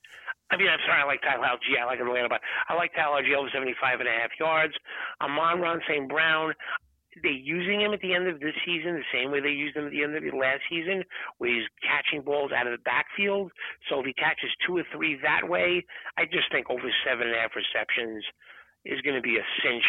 I 0.49 0.55
mean, 0.55 0.71
I'm 0.71 0.79
sorry, 0.87 1.03
I 1.03 1.05
like 1.05 1.19
Tyler 1.21 1.43
Allgeier. 1.43 1.83
I 1.83 1.85
like 1.85 1.99
Atlanta, 1.99 2.29
but 2.31 2.39
I 2.69 2.73
like 2.73 2.95
Tyler 2.95 3.19
Allgeier 3.19 3.35
over 3.35 3.51
75 3.51 3.99
and 3.99 4.07
a 4.07 4.15
half 4.15 4.31
yards. 4.39 4.73
Amon-Ra 5.19 5.75
St. 5.83 6.07
Brown 6.07 6.53
they're 7.23 7.31
using 7.31 7.81
him 7.81 7.93
at 7.93 8.01
the 8.01 8.13
end 8.13 8.27
of 8.27 8.39
this 8.39 8.55
season 8.65 8.95
the 8.95 9.13
same 9.13 9.31
way 9.31 9.39
they 9.39 9.55
used 9.55 9.75
him 9.75 9.85
at 9.85 9.91
the 9.91 10.03
end 10.03 10.15
of 10.15 10.23
the 10.23 10.35
last 10.35 10.61
season, 10.69 11.03
where 11.37 11.53
he's 11.53 11.67
catching 11.81 12.21
balls 12.21 12.51
out 12.51 12.67
of 12.67 12.73
the 12.73 12.83
backfield. 12.83 13.51
So 13.89 13.99
if 13.99 14.05
he 14.05 14.13
catches 14.13 14.49
two 14.65 14.77
or 14.77 14.83
three 14.93 15.19
that 15.23 15.47
way, 15.47 15.85
I 16.17 16.25
just 16.25 16.51
think 16.51 16.69
over 16.69 16.89
seven 17.05 17.27
and 17.27 17.35
a 17.35 17.39
half 17.39 17.51
receptions 17.55 18.23
is 18.85 19.01
going 19.01 19.15
to 19.15 19.21
be 19.21 19.37
a 19.37 19.45
cinch 19.63 19.83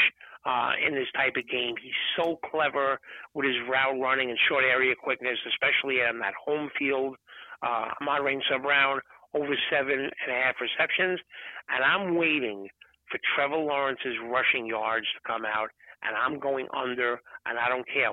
uh, 0.47 0.73
in 0.87 0.95
this 0.95 1.09
type 1.15 1.37
of 1.37 1.49
game. 1.49 1.75
He's 1.83 2.03
so 2.17 2.39
clever 2.51 2.99
with 3.35 3.47
his 3.47 3.57
route 3.69 4.01
running 4.01 4.31
and 4.31 4.39
short 4.49 4.65
area 4.65 4.95
quickness, 4.95 5.39
especially 5.47 6.01
on 6.03 6.19
that 6.21 6.35
home 6.35 6.71
field. 6.79 7.17
Uh, 7.63 7.91
Amon-Ra 8.01 8.39
St. 8.49 8.63
Brown 8.63 9.01
over 9.35 9.55
seven 9.71 9.99
and 9.99 10.31
a 10.31 10.41
half 10.41 10.55
receptions, 10.61 11.21
and 11.69 11.85
I'm 11.85 12.17
waiting 12.17 12.69
for 13.11 13.19
Trevor 13.35 13.57
Lawrence's 13.57 14.17
rushing 14.31 14.67
yards 14.67 15.07
to 15.15 15.21
come 15.27 15.45
out 15.45 15.69
and 16.03 16.17
I'm 16.17 16.39
going 16.39 16.67
under, 16.75 17.21
and 17.47 17.59
I 17.59 17.69
don't 17.69 17.87
care 17.87 18.13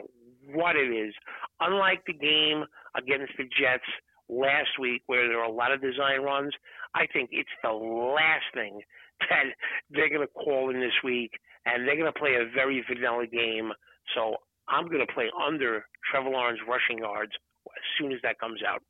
what 0.54 0.76
it 0.76 0.92
is. 0.92 1.14
Unlike 1.60 2.04
the 2.08 2.14
game 2.14 2.66
against 2.98 3.34
the 3.38 3.44
Jets 3.44 3.88
last 4.30 4.80
week, 4.80 5.04
where 5.08 5.28
there 5.28 5.40
are 5.40 5.50
a 5.50 5.52
lot 5.52 5.72
of 5.72 5.82
design 5.82 6.22
runs, 6.22 6.54
I 6.94 7.08
think 7.12 7.30
it's 7.32 7.50
the 7.64 7.72
last 7.72 8.46
thing 8.54 8.82
that 9.30 9.46
they're 9.90 10.10
going 10.10 10.26
to 10.26 10.34
call 10.34 10.70
in 10.70 10.80
this 10.80 10.96
week, 11.04 11.32
and 11.66 11.88
they're 11.88 11.98
going 11.98 12.12
to 12.12 12.20
play 12.20 12.36
a 12.36 12.50
very 12.54 12.84
vanilla 12.88 13.28
game. 13.28 13.72
So 14.16 14.36
I'm 14.68 14.88
going 14.88 15.06
to 15.06 15.14
play 15.14 15.30
under 15.46 15.86
Trevor 16.10 16.30
Lawrence 16.30 16.60
rushing 16.68 17.00
yards 17.00 17.32
as 17.68 17.84
soon 17.98 18.12
as 18.12 18.20
that 18.24 18.40
comes 18.40 18.62
out. 18.68 18.82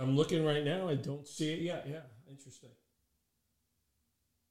I'm 0.00 0.16
looking 0.16 0.44
right 0.44 0.64
now. 0.64 0.88
I 0.88 0.96
don't 0.96 1.26
see 1.26 1.52
it 1.52 1.60
yet. 1.60 1.86
Yeah, 1.88 2.00
interesting. 2.28 2.70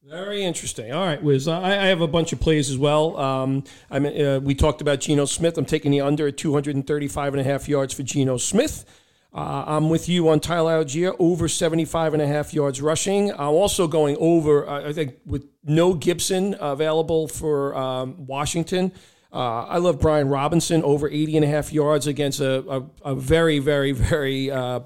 Very 0.08 0.44
interesting. 0.44 0.94
All 0.94 1.04
right, 1.04 1.22
Wiz. 1.22 1.48
I, 1.48 1.64
I 1.64 1.86
have 1.88 2.02
a 2.02 2.08
bunch 2.08 2.32
of 2.32 2.40
plays 2.40 2.70
as 2.70 2.78
well. 2.78 3.18
Um, 3.18 3.64
I 3.90 3.98
mean, 3.98 4.24
uh, 4.24 4.40
we 4.40 4.54
talked 4.54 4.80
about 4.80 5.00
Geno 5.00 5.26
Smith. 5.26 5.58
I'm 5.58 5.66
taking 5.66 5.90
the 5.90 6.02
under 6.02 6.28
at 6.28 6.38
235 6.38 7.34
and 7.34 7.42
a 7.42 7.44
half 7.44 7.68
yards 7.68 7.92
for 7.92 8.04
Geno 8.04 8.38
Smith. 8.38 8.86
Uh, 9.34 9.64
I'm 9.66 9.90
with 9.90 10.08
you 10.08 10.30
on 10.30 10.42
Tyler 10.42 10.84
Allgeier, 10.84 11.16
over 11.18 11.48
75 11.48 12.14
and 12.14 12.22
a 12.22 12.28
half 12.28 12.54
yards 12.54 12.84
rushing. 12.84 13.32
I'm 13.32 13.56
also 13.56 13.88
going 13.88 14.16
over, 14.20 14.70
uh, 14.70 14.88
I 14.90 14.94
think, 14.94 15.16
with 15.26 15.48
no 15.64 15.96
Gibson 15.96 16.56
available 16.60 17.28
for 17.28 17.76
um, 17.76 18.28
Washington. 18.28 18.92
Uh, 19.34 19.64
I 19.64 19.80
love 19.80 20.00
Brian 20.00 20.30
Robinson, 20.30 20.84
over 20.84 21.10
80 21.10 21.38
and 21.38 21.46
a 21.46 21.50
half 21.50 21.74
yards 21.74 22.06
against 22.06 22.40
a, 22.42 22.60
a, 22.70 23.12
a 23.12 23.16
very, 23.16 23.58
very, 23.58 23.92
very 23.92 24.52
uh, 24.52 24.82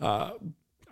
uh, 0.00 0.30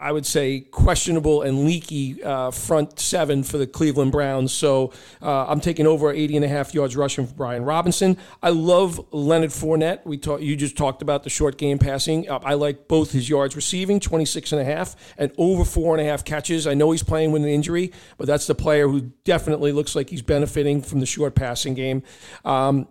I 0.01 0.13
would 0.13 0.25
say, 0.25 0.61
questionable 0.61 1.43
and 1.43 1.67
leaky 1.67 2.23
uh, 2.23 2.51
front 2.51 2.99
seven 2.99 3.43
for 3.43 3.59
the 3.59 3.67
Cleveland 3.67 4.13
Browns. 4.13 4.51
So 4.51 4.93
uh, 5.21 5.47
I'm 5.47 5.61
taking 5.61 5.87
over 5.87 6.11
80 6.11 6.37
and 6.37 6.45
a 6.45 6.49
half 6.49 6.73
yards 6.73 6.97
rushing 6.97 7.27
for 7.27 7.35
Brian 7.35 7.65
Robinson. 7.65 8.17
I 8.43 8.49
love 8.49 9.05
Leonard 9.13 9.51
Fournette. 9.51 10.07
We 10.07 10.17
talk, 10.17 10.41
You 10.41 10.57
just 10.57 10.77
talked 10.77 11.03
about 11.03 11.23
the 11.25 11.31
short 11.31 11.59
game 11.59 11.79
passing. 11.79 12.29
Uh, 12.29 12.41
I 12.43 12.55
like 12.55 12.89
both 12.89 13.13
his 13.13 13.29
yards 13.29 13.55
receiving, 13.55 14.01
26 14.01 14.53
and 14.53 14.61
a 14.63 14.65
half, 14.65 14.97
and 15.19 15.33
over 15.37 15.67
four 15.67 15.95
and 15.95 16.01
a 16.07 16.09
half 16.11 16.25
catches. 16.25 16.67
I 16.67 16.73
know 16.73 16.91
he's 16.93 17.03
playing 17.03 17.33
with 17.33 17.43
an 17.43 17.49
injury, 17.49 17.93
but 18.17 18.27
that's 18.27 18.47
the 18.47 18.55
player 18.55 18.89
who 18.89 19.03
definitely 19.25 19.73
looks 19.73 19.95
like 19.95 20.09
he's 20.09 20.23
benefiting 20.23 20.81
from 20.81 21.01
the 21.01 21.07
short 21.07 21.35
passing 21.35 21.75
game. 21.75 22.03
Um, 22.45 22.89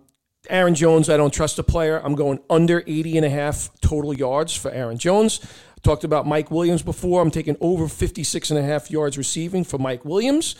Aaron 0.48 0.74
Jones, 0.74 1.10
I 1.10 1.16
don't 1.16 1.32
trust 1.32 1.56
the 1.56 1.62
player. 1.62 2.00
I'm 2.02 2.14
going 2.14 2.40
under 2.48 2.82
80 2.86 3.18
and 3.18 3.26
a 3.26 3.30
half 3.30 3.68
total 3.80 4.14
yards 4.14 4.56
for 4.56 4.70
Aaron 4.70 4.96
Jones. 4.96 5.40
Talked 5.82 6.04
about 6.04 6.26
Mike 6.26 6.50
Williams 6.50 6.82
before. 6.82 7.22
I'm 7.22 7.30
taking 7.30 7.56
over 7.60 7.88
56 7.88 8.50
and 8.50 8.58
a 8.58 8.62
half 8.62 8.90
yards 8.90 9.16
receiving 9.16 9.64
for 9.64 9.78
Mike 9.78 10.04
Williams. 10.04 10.56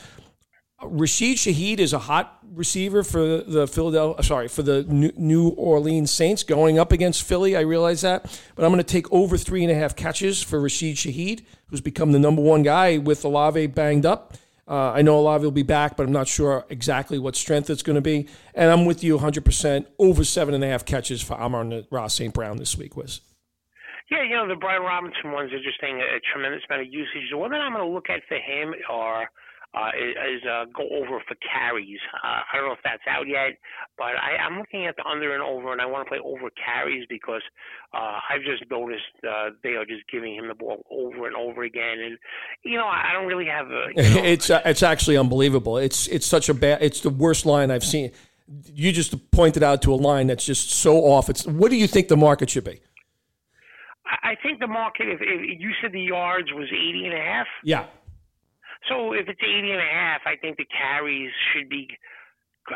Rashid 0.83 1.37
Shaheed 1.37 1.78
is 1.78 1.92
a 1.92 1.98
hot 1.98 2.38
receiver 2.54 3.02
for 3.02 3.38
the 3.42 3.66
Philadelphia, 3.66 4.22
sorry, 4.22 4.48
for 4.48 4.62
the 4.62 4.83
New 4.85 5.48
Orleans 5.50 6.11
Saints 6.11 6.42
going 6.42 6.78
up 6.78 6.90
against 6.90 7.22
Philly. 7.22 7.54
I 7.54 7.61
realize 7.61 8.00
that, 8.00 8.40
but 8.54 8.64
I'm 8.64 8.70
going 8.70 8.83
to 8.83 8.85
take 8.85 9.11
over 9.12 9.37
three 9.37 9.62
and 9.62 9.70
a 9.70 9.74
half 9.74 9.94
catches 9.94 10.42
for 10.42 10.59
Rashid 10.59 10.96
Shaheed, 10.96 11.44
who's 11.66 11.83
become 11.83 12.12
the 12.12 12.18
number 12.18 12.40
one 12.40 12.62
guy 12.62 12.96
with 12.96 13.24
Olave 13.24 13.66
banged 13.68 14.06
up. 14.06 14.35
Uh, 14.66 14.92
I 14.92 15.02
know 15.02 15.18
Olave 15.18 15.44
will 15.44 15.50
be 15.50 15.64
back, 15.64 15.96
but 15.96 16.06
I'm 16.06 16.12
not 16.12 16.28
sure 16.28 16.64
exactly 16.70 17.18
what 17.18 17.37
strength 17.37 17.68
it's 17.68 17.83
going 17.83 17.96
to 17.96 18.00
be. 18.00 18.28
And 18.54 18.70
I'm 18.70 18.85
with 18.87 19.02
you 19.02 19.18
100% 19.18 19.87
over 19.98 20.24
seven 20.24 20.54
and 20.54 20.62
a 20.62 20.68
half 20.68 20.85
catches 20.87 21.20
for 21.20 21.35
Amon-Ra 21.35 22.06
St. 22.06 22.33
Brown 22.33 22.56
this 22.56 22.78
week, 22.78 22.96
Wiz. 22.96 23.20
Yeah, 24.11 24.23
you 24.23 24.35
know, 24.35 24.49
the 24.49 24.57
Brian 24.57 24.83
Robinson 24.83 25.31
one's 25.31 25.53
interesting, 25.53 26.03
a 26.03 26.18
tremendous 26.33 26.62
amount 26.68 26.83
of 26.87 26.92
usage. 26.92 27.31
The 27.31 27.38
one 27.38 27.51
that 27.53 27.61
I'm 27.61 27.73
going 27.73 27.87
to 27.87 27.94
look 27.94 28.11
at 28.11 28.23
for 28.27 28.37
him 28.37 28.75
are 28.90 29.31
uh, 29.73 29.90
is 29.94 30.42
uh, 30.42 30.64
go 30.75 30.83
over 30.90 31.23
for 31.29 31.37
carries. 31.46 32.01
Uh, 32.25 32.42
I 32.42 32.57
don't 32.57 32.66
know 32.66 32.73
if 32.73 32.83
that's 32.83 33.07
out 33.09 33.29
yet, 33.29 33.55
but 33.96 34.18
I, 34.18 34.35
I'm 34.42 34.59
looking 34.59 34.87
at 34.87 34.96
the 34.96 35.07
under 35.07 35.33
and 35.33 35.42
over, 35.42 35.70
and 35.70 35.81
I 35.81 35.87
want 35.87 36.07
to 36.07 36.09
play 36.09 36.18
over 36.18 36.51
carries 36.51 37.07
because 37.09 37.42
uh, 37.94 38.18
I've 38.29 38.42
just 38.42 38.68
noticed 38.68 39.14
uh, 39.23 39.51
they 39.62 39.79
are 39.79 39.85
just 39.85 40.03
giving 40.11 40.35
him 40.35 40.49
the 40.49 40.55
ball 40.55 40.85
over 40.90 41.29
and 41.29 41.37
over 41.37 41.62
again, 41.62 42.01
and 42.03 42.18
you 42.64 42.79
know 42.79 42.87
I 42.87 43.12
don't 43.12 43.29
really 43.29 43.46
have 43.46 43.70
a. 43.70 43.87
You 43.94 44.03
know, 44.14 44.25
it's 44.25 44.51
uh, 44.51 44.62
it's 44.64 44.83
actually 44.83 45.16
unbelievable. 45.16 45.79
It's 45.79 46.09
it's 46.09 46.27
such 46.27 46.49
a 46.49 46.55
bad. 46.55 46.83
It's 46.83 47.01
the 47.01 47.11
worst 47.11 47.46
line 47.46 47.70
I've 47.70 47.85
seen 47.85 48.11
you 48.75 48.90
just 48.90 49.31
pointed 49.31 49.62
out 49.62 49.81
to 49.83 49.94
a 49.94 49.96
line 49.96 50.27
that's 50.27 50.44
just 50.44 50.70
so 50.70 50.96
off. 51.05 51.31
It's 51.31 51.46
what 51.46 51.70
do 51.70 51.77
you 51.77 51.87
think 51.87 52.09
the 52.09 52.16
market 52.16 52.51
should 52.51 52.64
be? 52.64 52.81
I 54.23 54.35
think 54.42 54.59
the 54.59 54.66
market, 54.66 55.09
if, 55.09 55.20
if 55.20 55.61
you 55.61 55.70
said 55.81 55.92
the 55.92 56.01
yards 56.01 56.49
was 56.53 56.68
80 56.73 57.07
and 57.07 57.14
a 57.14 57.23
half. 57.23 57.46
Yeah. 57.64 57.87
So 58.88 59.12
if 59.12 59.29
it's 59.29 59.40
80 59.42 59.70
and 59.70 59.81
a 59.81 59.92
half, 59.92 60.23
I 60.27 60.37
think 60.37 60.57
the 60.57 60.66
carries 60.66 61.31
should 61.53 61.68
be 61.68 61.87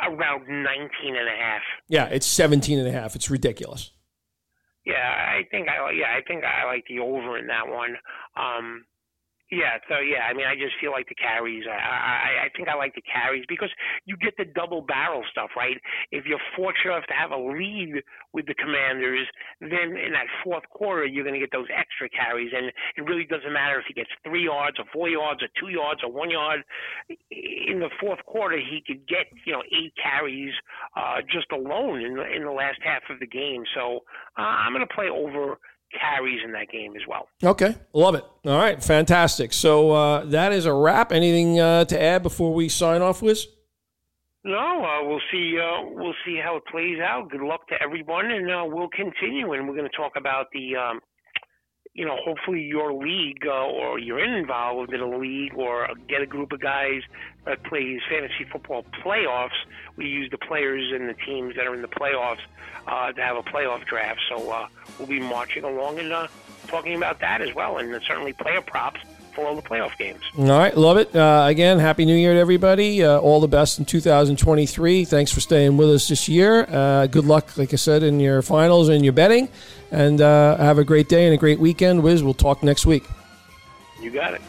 around 0.02 0.46
19 0.48 1.16
and 1.16 1.28
a 1.28 1.42
half. 1.42 1.62
Yeah, 1.88 2.06
it's 2.06 2.26
17 2.26 2.78
and 2.78 2.88
a 2.88 2.92
half. 2.92 3.14
It's 3.16 3.30
ridiculous. 3.30 3.90
Yeah, 4.84 4.94
I 4.94 5.44
think 5.50 5.68
I 5.68 5.90
yeah, 5.92 6.14
I 6.14 6.20
think 6.26 6.44
I 6.44 6.66
like 6.66 6.84
the 6.88 6.98
over 6.98 7.38
in 7.38 7.46
that 7.46 7.66
one. 7.68 7.96
Um 8.36 8.84
yeah, 9.54 9.78
so 9.88 10.02
yeah, 10.02 10.26
I 10.26 10.34
mean, 10.34 10.46
I 10.46 10.54
just 10.54 10.74
feel 10.80 10.90
like 10.90 11.08
the 11.08 11.14
carries. 11.14 11.64
I, 11.70 11.78
I 11.78 12.30
I 12.46 12.48
think 12.56 12.68
I 12.68 12.74
like 12.74 12.94
the 12.94 13.06
carries 13.06 13.44
because 13.48 13.70
you 14.04 14.16
get 14.16 14.34
the 14.36 14.44
double 14.44 14.82
barrel 14.82 15.22
stuff, 15.30 15.50
right? 15.56 15.78
If 16.10 16.26
you're 16.26 16.42
fortunate 16.56 16.92
enough 16.92 17.06
to 17.06 17.14
have 17.14 17.30
a 17.30 17.38
lead 17.38 18.02
with 18.32 18.46
the 18.46 18.54
Commanders, 18.54 19.26
then 19.60 19.94
in 19.94 20.12
that 20.12 20.26
fourth 20.42 20.66
quarter 20.70 21.06
you're 21.06 21.24
going 21.24 21.38
to 21.38 21.40
get 21.40 21.52
those 21.52 21.70
extra 21.70 22.08
carries, 22.10 22.52
and 22.54 22.66
it 22.66 23.02
really 23.06 23.24
doesn't 23.24 23.52
matter 23.52 23.78
if 23.78 23.86
he 23.86 23.94
gets 23.94 24.10
three 24.26 24.44
yards 24.44 24.78
or 24.78 24.84
four 24.92 25.08
yards 25.08 25.42
or 25.42 25.48
two 25.58 25.70
yards 25.70 26.02
or 26.02 26.10
one 26.10 26.30
yard. 26.30 26.62
In 27.30 27.78
the 27.78 27.90
fourth 28.00 28.24
quarter, 28.26 28.58
he 28.58 28.82
could 28.86 29.06
get 29.06 29.30
you 29.46 29.52
know 29.52 29.62
eight 29.70 29.94
carries 29.94 30.52
uh, 30.96 31.22
just 31.30 31.46
alone 31.52 32.02
in 32.02 32.14
the 32.14 32.26
in 32.26 32.42
the 32.44 32.52
last 32.52 32.82
half 32.82 33.02
of 33.10 33.20
the 33.20 33.30
game. 33.30 33.62
So 33.74 34.02
uh, 34.36 34.42
I'm 34.42 34.72
going 34.72 34.86
to 34.86 34.94
play 34.94 35.08
over 35.08 35.58
carries 35.98 36.40
in 36.44 36.52
that 36.52 36.70
game 36.70 36.94
as 36.96 37.02
well. 37.08 37.28
Okay, 37.42 37.74
love 37.92 38.14
it. 38.14 38.24
All 38.44 38.58
right, 38.58 38.82
fantastic. 38.82 39.52
So 39.52 39.92
uh, 39.92 40.24
that 40.26 40.52
is 40.52 40.66
a 40.66 40.72
wrap. 40.72 41.12
Anything 41.12 41.60
uh, 41.60 41.84
to 41.86 42.00
add 42.00 42.22
before 42.22 42.52
we 42.52 42.68
sign 42.68 43.02
off, 43.02 43.22
Wiz? 43.22 43.46
No, 44.44 44.84
uh, 44.84 45.08
we'll 45.08 45.22
see. 45.32 45.58
Uh, 45.58 45.88
we'll 45.90 46.14
see 46.26 46.38
how 46.42 46.56
it 46.56 46.64
plays 46.70 46.98
out. 47.00 47.30
Good 47.30 47.40
luck 47.40 47.66
to 47.68 47.74
everyone, 47.82 48.30
and 48.30 48.50
uh, 48.50 48.64
we'll 48.66 48.90
continue. 48.90 49.52
And 49.52 49.66
we're 49.66 49.74
going 49.74 49.88
to 49.88 49.96
talk 49.96 50.12
about 50.16 50.48
the 50.52 50.76
um, 50.76 51.00
you 51.94 52.04
know, 52.04 52.16
hopefully 52.24 52.60
your 52.60 52.92
league 52.92 53.46
uh, 53.46 53.66
or 53.66 54.00
you're 54.00 54.18
involved 54.18 54.92
in 54.92 55.00
a 55.00 55.16
league 55.18 55.54
or 55.54 55.88
get 56.08 56.20
a 56.20 56.26
group 56.26 56.50
of 56.50 56.60
guys 56.60 57.02
that 57.44 57.62
plays 57.62 58.00
fantasy 58.10 58.44
football 58.50 58.84
playoffs. 59.04 59.50
We 59.96 60.06
use 60.06 60.28
the 60.30 60.38
players 60.38 60.92
and 60.92 61.08
the 61.08 61.14
teams 61.14 61.54
that 61.54 61.66
are 61.66 61.74
in 61.74 61.82
the 61.82 61.88
playoffs 61.88 62.40
uh, 62.88 63.12
to 63.12 63.22
have 63.22 63.36
a 63.36 63.44
playoff 63.44 63.86
draft. 63.86 64.20
So 64.28 64.50
uh, 64.50 64.66
we'll 64.98 65.06
be 65.06 65.20
marching 65.20 65.62
along 65.62 66.00
and 66.00 66.12
uh, 66.12 66.26
talking 66.66 66.96
about 66.96 67.20
that 67.20 67.40
as 67.40 67.54
well, 67.54 67.78
and 67.78 68.02
certainly 68.02 68.32
player 68.32 68.60
props 68.60 69.00
for 69.34 69.46
all 69.46 69.56
the 69.56 69.62
playoff 69.62 69.96
games. 69.98 70.20
All 70.38 70.46
right, 70.46 70.76
love 70.76 70.96
it. 70.96 71.14
Uh, 71.14 71.46
again, 71.48 71.78
happy 71.78 72.04
New 72.04 72.16
Year 72.16 72.34
to 72.34 72.40
everybody. 72.40 73.02
Uh, 73.02 73.18
all 73.18 73.40
the 73.40 73.48
best 73.48 73.78
in 73.78 73.84
2023. 73.84 75.04
Thanks 75.04 75.32
for 75.32 75.40
staying 75.40 75.76
with 75.76 75.90
us 75.90 76.08
this 76.08 76.28
year. 76.28 76.66
Uh, 76.70 77.06
good 77.06 77.24
luck, 77.24 77.56
like 77.56 77.72
I 77.72 77.76
said, 77.76 78.02
in 78.02 78.20
your 78.20 78.42
finals 78.42 78.88
and 78.88 79.04
your 79.04 79.12
betting. 79.12 79.48
And 79.90 80.20
uh, 80.20 80.56
have 80.56 80.78
a 80.78 80.84
great 80.84 81.08
day 81.08 81.24
and 81.26 81.34
a 81.34 81.38
great 81.38 81.58
weekend. 81.58 82.02
Wiz, 82.02 82.22
we'll 82.22 82.34
talk 82.34 82.62
next 82.62 82.86
week. 82.86 83.04
You 84.00 84.10
got 84.10 84.34
it. 84.34 84.42